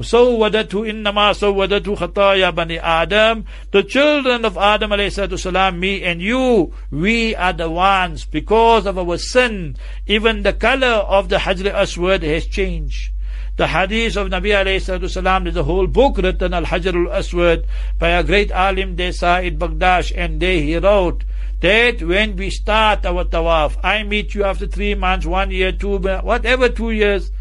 سودته 0.02 0.89
إنما 0.89 1.34
سودته 1.34 1.96
خطايا 1.96 2.50
بني 2.50 2.80
Adam. 2.82 3.46
The 3.72 3.84
children 3.84 4.44
of 4.46 4.58
Adam 4.58 4.92
alayhi 4.92 5.12
salatu 5.12 5.39
salam, 5.39 5.80
me 5.80 6.04
and 6.04 6.22
you, 6.22 6.74
we 6.92 7.36
are 7.36 7.54
the 7.54 7.70
ones, 7.70 8.26
because 8.26 8.86
of 8.86 8.98
our 8.98 9.18
sin, 9.18 9.76
even 10.08 10.42
the 10.44 10.54
color 10.54 10.88
of 10.88 11.30
the 11.30 11.38
Hajr 11.38 11.74
Aswad 11.74 12.24
has 12.24 12.48
changed 12.48 13.12
the 13.56 13.68
hadith 13.68 14.18
of 14.18 14.30
Nabi 14.30 14.50
alayhi 14.50 15.10
salam. 15.10 15.44
There's 15.44 15.56
a 15.56 15.63
whole 15.63 15.86
book 15.86 16.18
written, 16.18 16.54
Al 16.54 16.63
Hajar 16.63 16.96
al 16.96 17.13
Aswad, 17.13 17.66
by 18.00 18.10
a 18.10 18.24
great 18.24 18.52
alim, 18.52 18.96
there, 18.96 19.12
Sa'id 19.12 19.60
Bagdash, 19.60 20.12
and 20.16 20.39
there 20.39 20.60
he 20.60 20.78
wrote 20.78 21.24
that 21.60 22.02
when 22.02 22.36
we 22.36 22.50
start 22.50 23.06
our 23.06 23.24
tawaf, 23.24 23.78
I 23.84 24.04
meet 24.04 24.34
you 24.34 24.44
after 24.44 24.66
three 24.66 24.96
months, 24.96 25.26
one 25.26 25.52
year, 25.52 25.72
two, 25.72 25.98
whatever 25.98 26.68
two 26.68 26.92
years, 26.92 27.32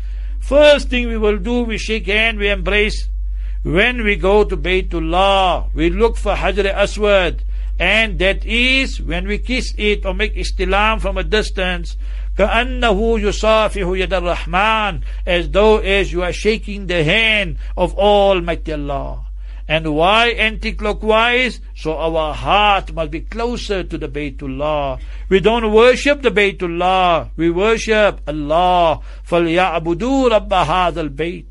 first 0.40 0.88
thing 0.88 1.08
we 1.08 1.16
will 1.16 1.38
do, 1.38 1.62
we 1.62 1.78
shake 1.78 2.06
hand, 2.06 2.38
we 2.38 2.48
embrace. 2.48 3.08
When 3.62 4.02
we 4.02 4.16
go 4.16 4.44
to 4.44 4.56
Baytullah, 4.56 5.72
we 5.72 5.90
look 5.90 6.16
for 6.16 6.34
Hajar 6.34 6.72
Aswad, 6.74 7.44
and 7.78 8.18
that 8.18 8.44
is 8.44 9.00
when 9.00 9.26
we 9.26 9.38
kiss 9.38 9.74
it 9.78 10.04
or 10.04 10.14
make 10.14 10.34
istilam 10.34 11.00
from 11.00 11.16
a 11.16 11.24
distance, 11.24 11.96
كأنه 12.38 13.18
يصافح 13.20 13.76
يد 13.76 14.12
الرحمن 14.12 15.02
as 15.26 15.50
though 15.50 15.78
as 15.78 16.12
you 16.12 16.22
are 16.22 16.32
shaking 16.32 16.86
the 16.86 17.04
hand 17.04 17.58
of 17.76 17.94
Almighty 17.94 18.72
Allah. 18.72 19.25
And 19.68 19.94
why 19.94 20.28
anti-clockwise? 20.30 21.60
So 21.76 21.96
our 21.96 22.34
heart 22.34 22.92
must 22.92 23.10
be 23.10 23.20
closer 23.20 23.84
to 23.84 23.96
the 23.96 24.08
Baytullah. 24.08 25.00
We 25.28 25.40
don't 25.40 25.72
worship 25.72 26.22
the 26.22 26.30
Baytullah. 26.30 27.30
We 27.36 27.50
worship 27.50 28.20
Allah. 28.26 29.00
فَلْيَعْبُدُوا 29.28 30.30
رَبَّ 30.30 30.48
هَذَا 30.48 31.08
الْبَيْتِ 31.08 31.46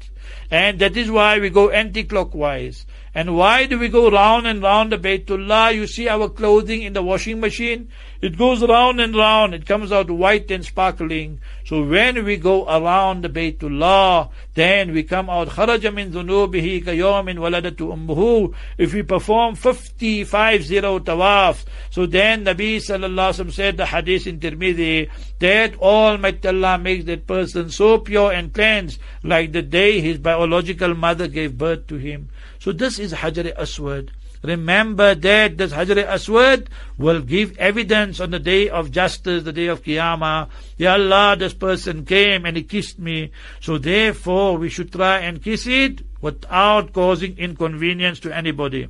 And 0.51 0.79
that 0.79 0.97
is 0.97 1.09
why 1.09 1.39
we 1.39 1.49
go 1.49 1.69
anti-clockwise. 1.69 2.85
And 3.16 3.34
why 3.34 3.64
do 3.64 3.78
we 3.78 3.88
go 3.88 4.10
round 4.10 4.46
and 4.46 4.62
round 4.62 4.92
the 4.92 4.98
Baytullah? 4.98 5.74
You 5.74 5.86
see 5.86 6.06
our 6.06 6.28
clothing 6.28 6.82
in 6.82 6.92
the 6.92 7.02
washing 7.02 7.40
machine? 7.40 7.88
It 8.20 8.36
goes 8.36 8.62
round 8.62 9.00
and 9.00 9.16
round. 9.16 9.54
It 9.54 9.64
comes 9.64 9.90
out 9.90 10.10
white 10.10 10.50
and 10.50 10.62
sparkling. 10.62 11.40
So 11.64 11.82
when 11.82 12.26
we 12.26 12.36
go 12.36 12.68
around 12.68 13.22
the 13.22 13.30
Baytullah, 13.30 14.28
then 14.52 14.92
we 14.92 15.02
come 15.02 15.30
out 15.30 15.48
kharaja 15.48 15.94
min 15.94 16.12
dhunubihi 16.12 16.84
kayomin 16.84 17.38
waladatu 17.38 17.88
ummuhu. 17.96 18.54
If 18.76 18.92
we 18.92 19.02
perform 19.02 19.54
50, 19.54 20.24
50 20.24 20.80
tawafs, 20.80 21.64
so 21.88 22.04
then 22.04 22.44
Nabi 22.44 22.76
sallallahu 22.76 23.32
alaihi 23.32 23.44
wasallam 23.46 23.52
said 23.52 23.76
the 23.78 23.86
hadith 23.86 24.26
in 24.26 24.40
Tirmidhi, 24.40 25.08
that 25.38 25.74
Almighty 25.76 26.48
Allah 26.48 26.76
makes 26.76 27.06
that 27.06 27.26
person 27.26 27.70
so 27.70 27.96
pure 27.96 28.32
and 28.32 28.52
cleansed, 28.52 29.00
like 29.22 29.52
the 29.52 29.62
day 29.62 30.00
his 30.00 30.18
biological 30.18 30.94
mother 30.94 31.28
gave 31.28 31.56
birth 31.56 31.86
to 31.86 31.96
him. 31.96 32.28
So 32.66 32.72
this 32.72 32.98
is 32.98 33.12
Hajar 33.12 33.56
Aswad. 33.56 34.10
Remember 34.42 35.14
that 35.14 35.56
this 35.56 35.70
Hajar 35.72 36.04
Aswad 36.04 36.68
will 36.98 37.20
give 37.20 37.56
evidence 37.58 38.18
on 38.18 38.32
the 38.32 38.40
day 38.40 38.68
of 38.68 38.90
justice, 38.90 39.44
the 39.44 39.52
day 39.52 39.68
of 39.68 39.84
Qiyamah. 39.84 40.48
Ya 40.76 40.94
Allah, 40.94 41.36
this 41.38 41.54
person 41.54 42.04
came 42.04 42.44
and 42.44 42.56
he 42.56 42.64
kissed 42.64 42.98
me. 42.98 43.30
So 43.60 43.78
therefore 43.78 44.56
we 44.58 44.68
should 44.68 44.90
try 44.90 45.20
and 45.20 45.40
kiss 45.40 45.68
it 45.68 46.02
without 46.20 46.92
causing 46.92 47.38
inconvenience 47.38 48.18
to 48.26 48.36
anybody. 48.36 48.88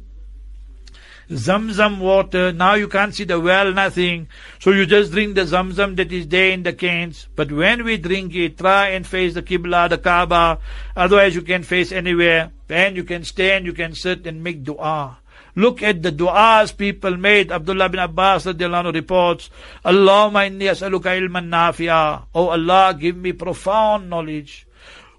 Zamzam 1.30 2.00
water. 2.00 2.52
Now 2.52 2.74
you 2.74 2.88
can't 2.88 3.16
see 3.16 3.24
the 3.24 3.40
well, 3.40 3.72
nothing. 3.72 4.28
So 4.60 4.72
you 4.72 4.86
just 4.86 5.12
drink 5.12 5.36
the 5.36 5.42
Zamzam 5.42 5.96
that 5.96 6.12
is 6.12 6.28
there 6.28 6.52
in 6.52 6.64
the 6.64 6.74
cans. 6.74 7.28
But 7.36 7.52
when 7.52 7.84
we 7.84 7.98
drink 7.98 8.36
it, 8.36 8.58
try 8.58 8.90
and 8.90 9.08
face 9.08 9.34
the 9.34 9.42
Qibla, 9.42 9.90
the 9.90 9.98
Kaaba. 9.98 10.60
Otherwise 10.96 11.36
you 11.36 11.42
can 11.42 11.64
face 11.64 11.92
anywhere. 11.92 12.52
And 12.70 12.96
you 12.96 13.04
can 13.04 13.24
stand, 13.24 13.66
you 13.66 13.74
can 13.74 13.96
sit 13.96 14.26
and 14.28 14.44
make 14.44 14.64
dua. 14.64 15.18
Look 15.56 15.84
at 15.84 16.02
the 16.02 16.12
du'as 16.12 16.76
people 16.76 17.18
made. 17.18 17.52
Abdullah 17.52 17.90
bin 17.90 18.00
Abbas 18.00 18.46
radiallahu 18.46 18.94
reports, 18.94 19.50
Allahumma 19.84 20.48
inni 20.48 20.72
as'aluka 20.72 21.12
ilman 21.20 21.52
nafi'a. 21.52 22.24
Oh 22.34 22.50
Allah, 22.50 22.96
give 22.98 23.18
me 23.18 23.34
profound 23.34 24.10
knowledge. 24.10 24.66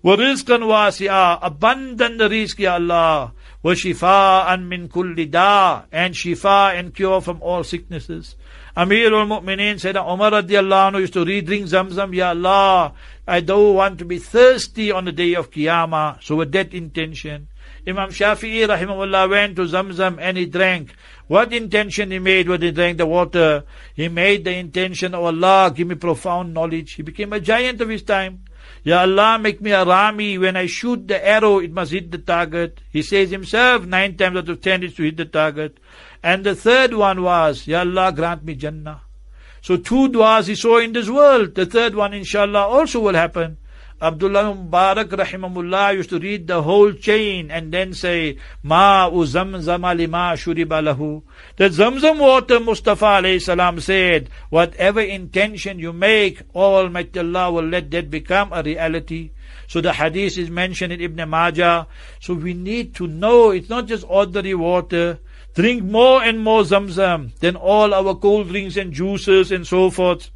وَرِزْقًا 0.02 0.58
وَاسِعًا 0.66 1.38
Abundant 1.42 2.18
rizq, 2.18 2.58
Ya 2.58 2.74
Allah. 2.74 3.32
وَشِفَاءً 3.64 4.56
مِّن 4.56 4.88
كُلِّ 4.88 5.30
دَاءٍ 5.30 5.84
And 5.92 6.14
shifa 6.14 6.78
and 6.78 6.94
cure 6.94 7.20
from 7.20 7.40
all 7.42 7.62
sicknesses. 7.64 8.36
Amir 8.76 9.14
al-Mu'mineen 9.14 9.78
said, 9.78 9.96
Umar 9.96 10.30
radiallahu 10.30 10.92
anhu 10.92 11.00
used 11.00 11.12
to 11.12 11.24
read, 11.24 11.46
drink 11.46 11.66
Zamzam, 11.66 12.14
Ya 12.14 12.30
Allah, 12.30 12.94
I 13.26 13.40
don't 13.40 13.74
want 13.74 13.98
to 13.98 14.04
be 14.04 14.18
thirsty 14.18 14.90
on 14.90 15.04
the 15.04 15.12
day 15.12 15.34
of 15.34 15.50
Qiyamah. 15.50 16.22
So 16.22 16.36
with 16.36 16.52
that 16.52 16.72
intention, 16.72 17.48
Imam 17.86 18.10
Shafi'i 18.10 18.66
rahimahullah 18.66 19.28
went 19.28 19.56
to 19.56 19.62
Zamzam 19.62 20.18
and 20.20 20.38
he 20.38 20.46
drank. 20.46 20.94
What 21.26 21.52
intention 21.52 22.10
he 22.10 22.18
made 22.18 22.48
when 22.48 22.62
he 22.62 22.70
drank 22.70 22.98
the 22.98 23.06
water? 23.06 23.64
He 23.94 24.08
made 24.08 24.44
the 24.44 24.54
intention, 24.54 25.14
of 25.14 25.22
Allah, 25.22 25.72
give 25.74 25.88
me 25.88 25.94
profound 25.94 26.54
knowledge. 26.54 26.92
He 26.92 27.02
became 27.02 27.32
a 27.32 27.40
giant 27.40 27.80
of 27.80 27.88
his 27.88 28.02
time. 28.02 28.44
Ya 28.87 29.01
Allah, 29.01 29.37
make 29.37 29.59
me 29.59 29.71
a 29.71 29.83
Rami. 29.83 30.37
When 30.37 30.55
I 30.55 30.65
shoot 30.65 31.09
the 31.09 31.19
arrow, 31.27 31.59
it 31.59 31.73
must 31.73 31.91
hit 31.91 32.09
the 32.09 32.19
target. 32.19 32.79
He 32.89 33.01
says 33.01 33.29
himself, 33.29 33.85
nine 33.85 34.15
times 34.15 34.37
out 34.37 34.47
of 34.47 34.61
ten, 34.61 34.81
it's 34.81 34.95
to 34.95 35.03
hit 35.03 35.17
the 35.17 35.25
target. 35.25 35.77
And 36.23 36.45
the 36.45 36.55
third 36.55 36.93
one 36.93 37.21
was, 37.21 37.67
Ya 37.67 37.79
Allah, 37.79 38.13
grant 38.15 38.45
me 38.45 38.55
Jannah. 38.55 39.01
So 39.61 39.75
two 39.75 40.07
du'as 40.07 40.47
he 40.47 40.55
saw 40.55 40.77
in 40.77 40.93
this 40.93 41.09
world. 41.09 41.55
The 41.55 41.65
third 41.65 41.95
one, 41.95 42.13
inshallah, 42.13 42.61
also 42.61 43.01
will 43.01 43.15
happen. 43.15 43.57
Abdullah 43.99 44.53
Mubarak 44.53 45.09
rahimahullah 45.09 45.95
used 45.95 46.11
to 46.11 46.19
read 46.19 46.45
the 46.45 46.61
whole 46.61 46.93
chain 46.93 47.49
and 47.49 47.73
then 47.73 47.93
say, 47.93 48.37
Ma 48.61 49.09
zamzam 49.09 49.97
lima 49.97 50.33
shuriba 50.37 50.83
lahu. 50.85 51.23
The 51.55 51.69
zamzam 51.69 52.19
water, 52.19 52.59
Mustafa 52.59 53.05
alayhi 53.05 53.41
salam 53.41 53.79
said, 53.79 54.29
whatever 54.51 55.01
intention 55.01 55.79
you 55.79 55.93
make, 55.93 56.43
Almighty 56.53 57.19
Allah 57.19 57.51
will 57.51 57.67
let 57.67 57.89
that 57.89 58.11
become 58.11 58.53
a 58.53 58.61
reality. 58.61 59.31
So 59.67 59.81
the 59.81 59.93
hadith 59.93 60.37
is 60.37 60.51
mentioned 60.51 60.93
in 60.93 61.01
Ibn 61.01 61.27
Majah. 61.27 61.87
So 62.19 62.35
we 62.35 62.53
need 62.53 62.93
to 62.95 63.07
know 63.07 63.49
it's 63.49 63.69
not 63.69 63.87
just 63.87 64.05
ordinary 64.07 64.53
water. 64.53 65.19
Drink 65.55 65.81
more 65.81 66.21
and 66.21 66.39
more 66.39 66.61
zamzam 66.61 67.35
than 67.39 67.55
all 67.55 67.95
our 67.95 68.13
cold 68.13 68.49
drinks 68.49 68.77
and 68.77 68.93
juices 68.93 69.51
and 69.51 69.65
so 69.65 69.89
forth. 69.89 70.29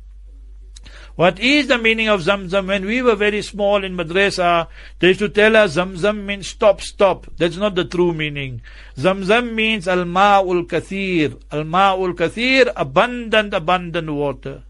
What 1.15 1.39
is 1.39 1.67
the 1.67 1.77
meaning 1.77 2.07
of 2.07 2.21
Zamzam? 2.21 2.67
When 2.67 2.85
we 2.85 3.01
were 3.01 3.15
very 3.15 3.41
small 3.41 3.83
in 3.83 3.97
madrasa, 3.97 4.67
they 4.99 5.09
used 5.09 5.19
to 5.19 5.29
tell 5.29 5.55
us 5.55 5.75
Zamzam 5.75 6.25
means 6.25 6.47
stop, 6.47 6.81
stop. 6.81 7.27
That's 7.37 7.57
not 7.57 7.75
the 7.75 7.85
true 7.85 8.13
meaning. 8.13 8.61
Zamzam 8.97 9.53
means 9.53 9.87
al-ma'ul 9.87 10.67
kathir. 10.67 11.39
Al-ma'ul 11.51 12.13
kathir, 12.13 12.71
abundant, 12.75 13.53
abundant 13.53 14.09
water. 14.09 14.63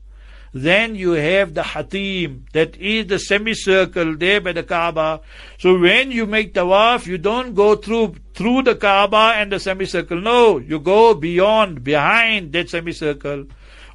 Then 0.54 0.96
you 0.96 1.12
have 1.12 1.54
the 1.54 1.64
hatim, 1.64 2.46
that 2.52 2.76
is 2.76 3.08
the 3.08 3.20
semicircle 3.20 4.18
there 4.18 4.42
by 4.42 4.52
the 4.52 4.64
Kaaba. 4.64 5.22
So 5.58 5.80
when 5.80 6.12
you 6.12 6.26
make 6.26 6.54
tawaf, 6.54 7.08
you 7.08 7.18
don't 7.18 7.56
go 7.56 7.78
through 7.78 8.16
through 8.34 8.64
the 8.64 8.76
Kaaba 8.76 9.34
and 9.38 9.50
the 9.50 9.60
semicircle. 9.62 10.20
No, 10.20 10.58
you 10.58 10.80
go 10.80 11.14
beyond, 11.14 11.86
behind 11.86 12.52
that 12.52 12.70
semicircle. 12.70 13.46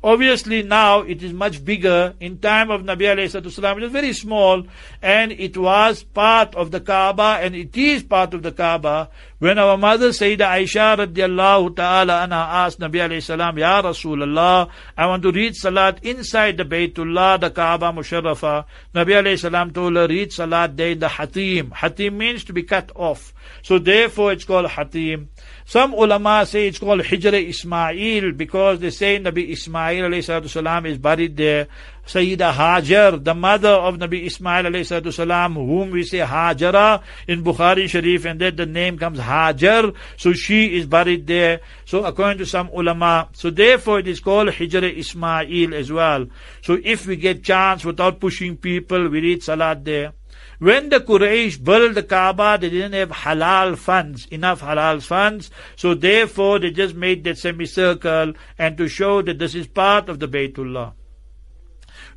Obviously 0.07 0.63
now 0.63 1.01
it 1.01 1.21
is 1.21 1.33
much 1.33 1.65
bigger. 1.65 2.15
In 2.21 2.39
time 2.39 2.71
of 2.71 2.83
Nabi 2.83 3.07
alayhi 3.13 3.35
it 3.35 3.45
was 3.45 3.91
very 3.91 4.13
small 4.13 4.65
and 5.03 5.33
it 5.33 5.57
was 5.57 6.05
part 6.05 6.55
of 6.55 6.71
the 6.71 6.81
Kaaba 6.81 7.41
and 7.43 7.57
it 7.57 7.77
is 7.77 8.05
part 8.05 8.33
of 8.33 8.45
the 8.45 8.53
Kaaba. 8.53 9.11
When 9.41 9.59
our 9.59 9.77
mother 9.77 10.11
Sayyidah 10.11 10.63
Aisha 10.63 10.97
radiallahu 10.97 11.75
ta'ala 11.75 12.25
anha 12.25 12.67
asked 12.67 12.79
Nabi 12.79 13.03
alayhi 13.03 13.21
salam, 13.21 13.59
Ya 13.59 13.83
Rasulullah, 13.83 14.71
I 14.97 15.07
want 15.09 15.25
to 15.25 15.33
read 15.33 15.57
Salat 15.57 16.05
inside 16.05 16.57
the 16.57 16.65
Baytullah, 16.65 17.41
the 17.41 17.51
Kaaba 17.51 17.87
Musharrafa. 17.87 18.65
Nabi 18.95 19.09
alayhi 19.09 19.41
salam 19.41 19.73
told 19.73 19.97
her, 19.97 20.07
read 20.07 20.33
Salat 20.33 20.77
there 20.77 20.91
in 20.91 21.01
the 21.01 21.09
Hatim. 21.09 21.71
Hatim 21.71 22.17
means 22.17 22.45
to 22.45 22.53
be 22.53 22.63
cut 22.63 22.93
off. 22.95 23.35
So 23.63 23.81
therefore 23.81 24.33
it's 24.33 24.45
called 24.45 24.71
Hatim. 24.71 25.31
Some 25.69 25.95
ulama 25.95 26.47
say 26.47 26.69
it's 26.69 26.79
called 26.79 27.01
Hijr 27.01 27.49
Ismail 27.49 28.31
because 28.35 28.79
they 28.79 28.91
say 28.91 29.19
Nabi 29.19 29.51
Ismail 29.51 30.23
salam 30.23 30.87
is 30.87 30.97
buried 30.97 31.37
there. 31.37 31.67
Sayyida 32.07 32.53
Hajar, 32.53 33.25
the 33.25 33.35
mother 33.35 33.71
of 33.71 33.97
Nabi 33.97 34.27
Ismail 34.27 35.11
salam, 35.11 35.55
whom 35.55 35.91
we 35.91 36.05
say 36.05 36.19
Hajara 36.19 37.03
in 37.27 37.43
Bukhari 37.43 37.89
Sharif, 37.89 38.27
and 38.27 38.41
that 38.43 38.57
the 38.57 38.65
name 38.65 38.97
comes 38.97 39.19
Hajar, 39.19 39.93
so 40.17 40.33
she 40.33 40.77
is 40.77 40.87
buried 40.87 41.27
there. 41.27 41.61
So 41.85 42.05
according 42.05 42.39
to 42.39 42.47
some 42.47 42.69
ulama, 42.69 43.29
so 43.33 43.51
therefore 43.51 43.99
it 43.99 44.07
is 44.07 44.21
called 44.21 44.51
Hijr 44.51 44.97
Ismail 44.97 45.75
as 45.75 45.91
well. 45.91 46.29
So 46.63 46.79
if 46.81 47.09
we 47.09 47.17
get 47.17 47.43
chance 47.43 47.85
without 47.85 48.21
pushing 48.21 48.57
people, 48.57 49.09
we 49.09 49.21
read 49.21 49.43
Salat 49.43 49.85
there. 49.85 50.13
When 50.59 50.89
the 50.89 51.01
Quraysh 51.01 51.63
built 51.63 51.95
the 51.95 52.03
Kaaba, 52.03 52.57
they 52.59 52.71
didn't 52.71 52.95
have 52.95 53.11
halal 53.11 53.77
funds, 53.77 54.27
enough 54.27 54.63
halal 54.63 55.03
funds, 55.03 55.51
so 55.77 55.93
therefore 55.93 56.59
they 56.59 56.71
just 56.71 56.95
made 56.95 57.25
that 57.25 57.37
semicircle 57.39 58.33
and 58.59 58.77
to 58.79 58.89
show 58.89 59.21
that 59.23 59.39
this 59.39 59.55
is 59.55 59.67
part 59.67 60.09
of 60.09 60.19
the 60.19 60.29
Baytullah. 60.29 60.95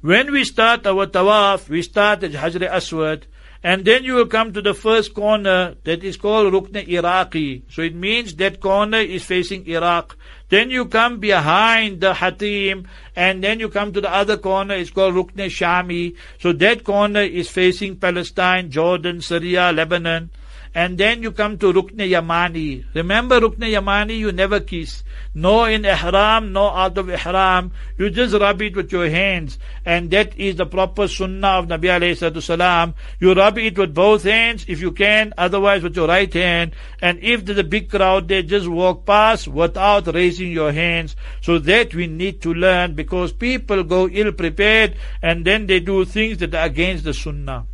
When 0.01 0.31
we 0.31 0.45
start 0.45 0.87
our 0.87 1.07
tawaf, 1.07 1.67
we 1.67 1.81
start 1.81 2.23
at 2.23 2.31
Hajr 2.31 2.69
Aswad, 2.69 3.23
and 3.63 3.83
then 3.83 4.03
you 4.03 4.15
will 4.15 4.27
come 4.27 4.53
to 4.53 4.61
the 4.61 4.73
first 4.73 5.13
corner 5.13 5.75
that 5.83 6.03
is 6.03 6.15
called 6.15 6.53
Rukn 6.53 6.87
Iraqi. 6.87 7.63
So 7.69 7.81
it 7.81 7.93
means 7.93 8.35
that 8.35 8.61
corner 8.61 8.99
is 8.99 9.25
facing 9.25 9.67
Iraq. 9.67 10.15
Then 10.47 10.69
you 10.69 10.85
come 10.85 11.19
behind 11.19 11.99
the 12.01 12.13
Hatim, 12.13 12.87
and 13.15 13.43
then 13.43 13.59
you 13.59 13.69
come 13.69 13.91
to 13.93 14.01
the 14.01 14.11
other 14.11 14.37
corner, 14.37 14.75
it's 14.75 14.91
called 14.91 15.15
Rukn 15.15 15.35
Shami. 15.35 16.15
So 16.39 16.53
that 16.53 16.83
corner 16.83 17.21
is 17.21 17.49
facing 17.49 17.97
Palestine, 17.97 18.71
Jordan, 18.71 19.21
Syria, 19.21 19.71
Lebanon. 19.71 20.29
And 20.75 20.97
then 20.99 21.23
you 21.23 21.31
come 21.31 21.57
to 21.57 21.73
Rukn 21.73 21.97
Yamani. 21.97 22.85
Remember 22.93 23.39
Rukn 23.39 23.57
Yamani, 23.57 24.19
you 24.19 24.31
never 24.31 24.59
kiss. 24.59 25.03
No 25.33 25.65
in 25.65 25.83
ihram, 25.83 26.53
no 26.53 26.69
out 26.69 26.97
of 26.97 27.09
ihram. 27.09 27.71
You 27.97 28.11
just 28.11 28.35
rub 28.35 28.61
it 28.61 28.75
with 28.75 28.91
your 28.91 29.09
hands. 29.09 29.57
And 29.83 30.11
that 30.11 30.37
is 30.37 30.57
the 30.57 30.67
proper 30.67 31.07
sunnah 31.07 31.47
of 31.47 31.67
Nabi 31.67 31.89
alayhi 31.89 32.41
salam. 32.41 32.93
You 33.19 33.33
rub 33.33 33.57
it 33.57 33.77
with 33.79 33.95
both 33.95 34.23
hands 34.23 34.65
if 34.67 34.79
you 34.79 34.91
can, 34.91 35.33
otherwise 35.37 35.81
with 35.81 35.95
your 35.95 36.07
right 36.07 36.31
hand. 36.31 36.75
And 37.01 37.19
if 37.23 37.45
there's 37.45 37.57
a 37.57 37.63
big 37.63 37.89
crowd 37.89 38.27
there, 38.27 38.43
just 38.43 38.67
walk 38.67 39.07
past 39.07 39.47
without 39.47 40.13
raising 40.13 40.51
your 40.51 40.71
hands. 40.71 41.15
So 41.41 41.57
that 41.59 41.95
we 41.95 42.05
need 42.05 42.41
to 42.43 42.53
learn 42.53 42.93
because 42.93 43.33
people 43.33 43.83
go 43.83 44.07
ill 44.07 44.31
prepared 44.33 44.97
and 45.23 45.43
then 45.45 45.65
they 45.65 45.79
do 45.79 46.05
things 46.05 46.37
that 46.37 46.53
are 46.53 46.65
against 46.65 47.05
the 47.05 47.13
sunnah 47.13 47.65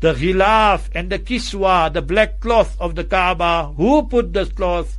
the 0.00 0.12
ghilaf 0.14 0.88
and 0.94 1.10
the 1.10 1.18
kiswa, 1.18 1.92
the 1.92 2.02
black 2.02 2.40
cloth 2.40 2.76
of 2.80 2.94
the 2.94 3.04
Kaaba. 3.04 3.72
Who 3.76 4.06
put 4.06 4.32
this 4.32 4.50
cloth? 4.50 4.98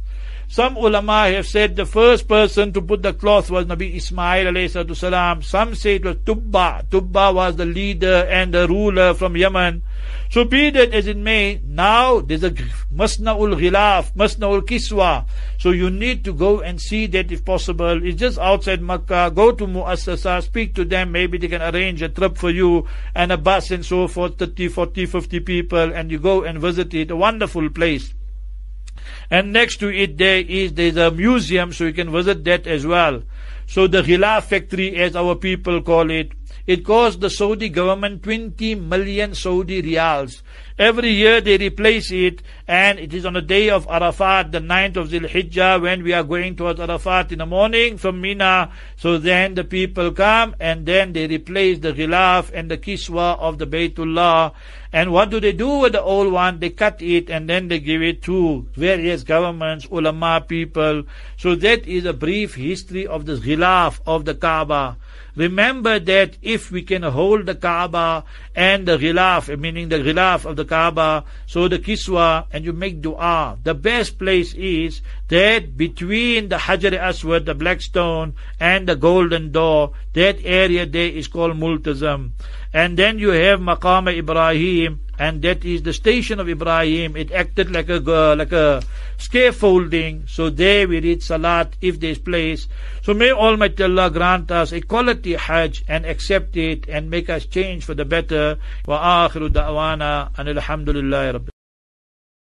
Some 0.50 0.78
ulama 0.78 1.30
have 1.30 1.46
said 1.46 1.76
the 1.76 1.86
first 1.86 2.28
person 2.28 2.72
to 2.72 2.82
put 2.82 3.04
the 3.04 3.12
cloth 3.14 3.52
was 3.52 3.66
Nabi 3.66 3.96
Ismail 3.96 4.46
alayhi 4.46 4.96
salam. 4.96 5.42
Some 5.42 5.76
say 5.76 5.96
it 5.96 6.06
was 6.06 6.16
Tubba. 6.26 6.86
Tubba 6.90 7.34
was 7.34 7.58
the 7.58 7.66
leader 7.66 8.26
and 8.30 8.54
the 8.54 8.66
ruler 8.66 9.14
from 9.14 9.36
Yemen. 9.36 9.84
So 10.30 10.46
be 10.46 10.70
that 10.70 10.94
as 10.94 11.06
it 11.08 11.18
may, 11.18 11.60
now 11.66 12.22
there's 12.22 12.46
a 12.46 12.52
Masna'ul 12.52 13.60
Ghilaf, 13.60 14.14
Masna'ul 14.16 14.62
Kiswa. 14.62 15.26
So 15.58 15.72
you 15.72 15.90
need 15.90 16.24
to 16.24 16.34
go 16.34 16.62
and 16.62 16.80
see 16.80 17.08
that 17.08 17.30
if 17.30 17.44
possible. 17.44 18.02
It's 18.04 18.20
just 18.20 18.40
outside 18.40 18.82
Makkah. 18.82 19.32
Go 19.36 19.52
to 19.52 19.68
Muassasa, 19.68 20.42
speak 20.44 20.76
to 20.76 20.86
them. 20.86 21.12
Maybe 21.12 21.38
they 21.38 21.50
can 21.50 21.62
arrange 21.62 22.02
a 22.02 22.10
trip 22.10 22.38
for 22.38 22.52
you 22.52 22.88
and 23.14 23.34
a 23.34 23.38
bus 23.38 23.70
and 23.72 23.86
so 23.86 24.08
forth, 24.08 24.38
30, 24.38 24.70
40, 24.70 25.06
50 25.08 25.40
people, 25.42 25.94
and 25.94 26.10
you 26.10 26.20
go 26.20 26.44
and 26.44 26.60
visit 26.60 26.94
it. 26.94 27.12
A 27.12 27.18
wonderful 27.18 27.70
place. 27.70 28.14
And 29.30 29.54
next 29.54 29.78
to 29.78 29.90
it 29.90 30.18
there 30.18 30.40
is 30.40 30.74
there's 30.74 30.98
a 30.98 31.12
museum, 31.12 31.74
so 31.74 31.86
you 31.86 31.94
can 31.94 32.12
visit 32.12 32.44
that 32.46 32.68
as 32.68 32.86
well. 32.86 33.24
So 33.68 33.88
the 33.88 34.02
Ghilaf 34.02 34.44
factory, 34.44 34.96
as 34.96 35.16
our 35.16 35.36
people 35.36 35.82
call 35.82 36.10
it, 36.10 36.32
it 36.68 36.84
cost 36.84 37.22
the 37.22 37.30
Saudi 37.30 37.70
government 37.70 38.24
20 38.24 38.76
million 38.76 39.34
Saudi 39.34 39.82
riyals. 39.82 40.42
Every 40.78 41.10
year 41.10 41.42
they 41.42 41.58
replace 41.58 42.12
it, 42.12 42.44
and 42.68 43.00
it 43.00 43.14
is 43.14 43.26
on 43.26 43.34
the 43.34 43.42
day 43.42 43.70
of 43.70 43.88
Arafat, 43.90 44.52
the 44.52 44.60
9th 44.60 44.98
of 44.98 45.10
Zil 45.10 45.22
Hijjah, 45.22 45.82
when 45.82 46.04
we 46.04 46.14
are 46.14 46.24
going 46.24 46.56
towards 46.56 46.80
Arafat 46.80 47.32
in 47.32 47.40
the 47.40 47.46
morning 47.48 47.98
from 47.98 48.22
Mina. 48.22 48.72
So 48.98 49.18
then 49.18 49.56
the 49.56 49.64
people 49.64 50.12
come, 50.12 50.56
and 50.60 50.86
then 50.86 51.14
they 51.14 51.26
replace 51.26 51.80
the 51.80 51.94
ghilaf 51.94 52.52
and 52.54 52.70
the 52.70 52.78
kiswa 52.78 53.40
of 53.40 53.58
the 53.58 53.66
Baytullah. 53.66 54.54
And 54.94 55.12
what 55.12 55.30
do 55.30 55.40
they 55.40 55.52
do 55.52 55.80
with 55.80 55.94
the 55.94 56.02
old 56.02 56.32
one? 56.32 56.60
They 56.60 56.70
cut 56.70 57.02
it 57.02 57.30
and 57.30 57.50
then 57.50 57.68
they 57.68 57.80
give 57.80 58.02
it 58.02 58.22
to 58.24 58.68
various 58.76 59.24
governments, 59.24 59.86
ulama 59.92 60.44
people. 60.48 61.04
So 61.38 61.56
that 61.56 61.86
is 61.86 62.06
a 62.06 62.14
brief 62.14 62.56
history 62.56 63.06
of 63.06 63.26
the 63.26 63.36
ghilaf 63.36 64.00
of 64.06 64.26
the 64.26 64.34
Kaaba. 64.34 64.98
Remember 65.36 66.00
that 66.00 66.38
if 66.42 66.72
we 66.72 66.82
can 66.82 67.04
hold 67.04 67.46
the 67.46 67.56
Kaaba 67.56 68.24
and 68.56 68.88
the 68.88 68.98
ghilaf, 68.98 69.56
meaning 69.60 69.90
the 69.90 69.98
ghilaf 70.00 70.46
of 70.46 70.56
the 70.56 70.66
Kaaba, 70.66 71.24
so 71.46 71.68
the 71.68 71.80
kiswa, 71.80 72.48
and 72.52 72.66
you 72.66 72.74
make 72.74 73.02
dua, 73.02 73.58
the 73.64 73.74
best 73.74 74.18
place 74.18 74.54
is 74.56 75.02
that 75.28 75.78
between 75.78 76.50
the 76.50 76.58
Hajar 76.58 76.98
Aswad, 76.98 77.46
the 77.46 77.54
black 77.54 77.82
stone, 77.82 78.34
and 78.60 78.88
the 78.88 78.96
golden 78.96 79.52
door, 79.52 79.92
that 80.14 80.38
area 80.44 80.86
there 80.86 81.10
is 81.10 81.28
called 81.28 81.56
Multazam. 81.56 82.32
And 82.74 82.98
then 82.98 83.20
you 83.20 83.30
have 83.30 83.60
Maqam 83.60 84.16
Ibrahim, 84.16 85.02
and 85.20 85.42
that 85.42 85.66
is 85.66 85.84
the 85.84 85.94
station 85.94 86.40
of 86.40 86.48
Ibrahim. 86.50 87.16
It 87.16 87.32
acted 87.32 87.72
like 87.72 87.90
a 87.90 88.00
like 88.38 88.52
a 88.52 88.84
scaffolding. 89.18 90.26
So 90.28 90.50
there 90.50 90.88
we 90.88 91.00
read 91.00 91.24
Salat 91.24 91.76
if 91.82 92.00
there's 92.00 92.20
place. 92.20 92.68
So 93.02 93.14
may 93.14 93.32
Almighty 93.32 93.84
Allah 93.84 94.10
grant 94.12 94.52
us 94.52 94.72
a 94.72 94.82
quality 94.82 95.34
Hajj 95.34 95.84
and 95.88 96.06
accept 96.06 96.56
it 96.58 96.88
and 96.88 97.10
make 97.10 97.30
us 97.30 97.46
change 97.46 97.86
for 97.86 97.94
the 97.94 98.06
better. 98.06 98.60
Wa 98.86 99.28
akhiru 99.28 99.50
da'wana 99.50 100.32
and 100.38 100.50
alhamdulillah 100.50 101.57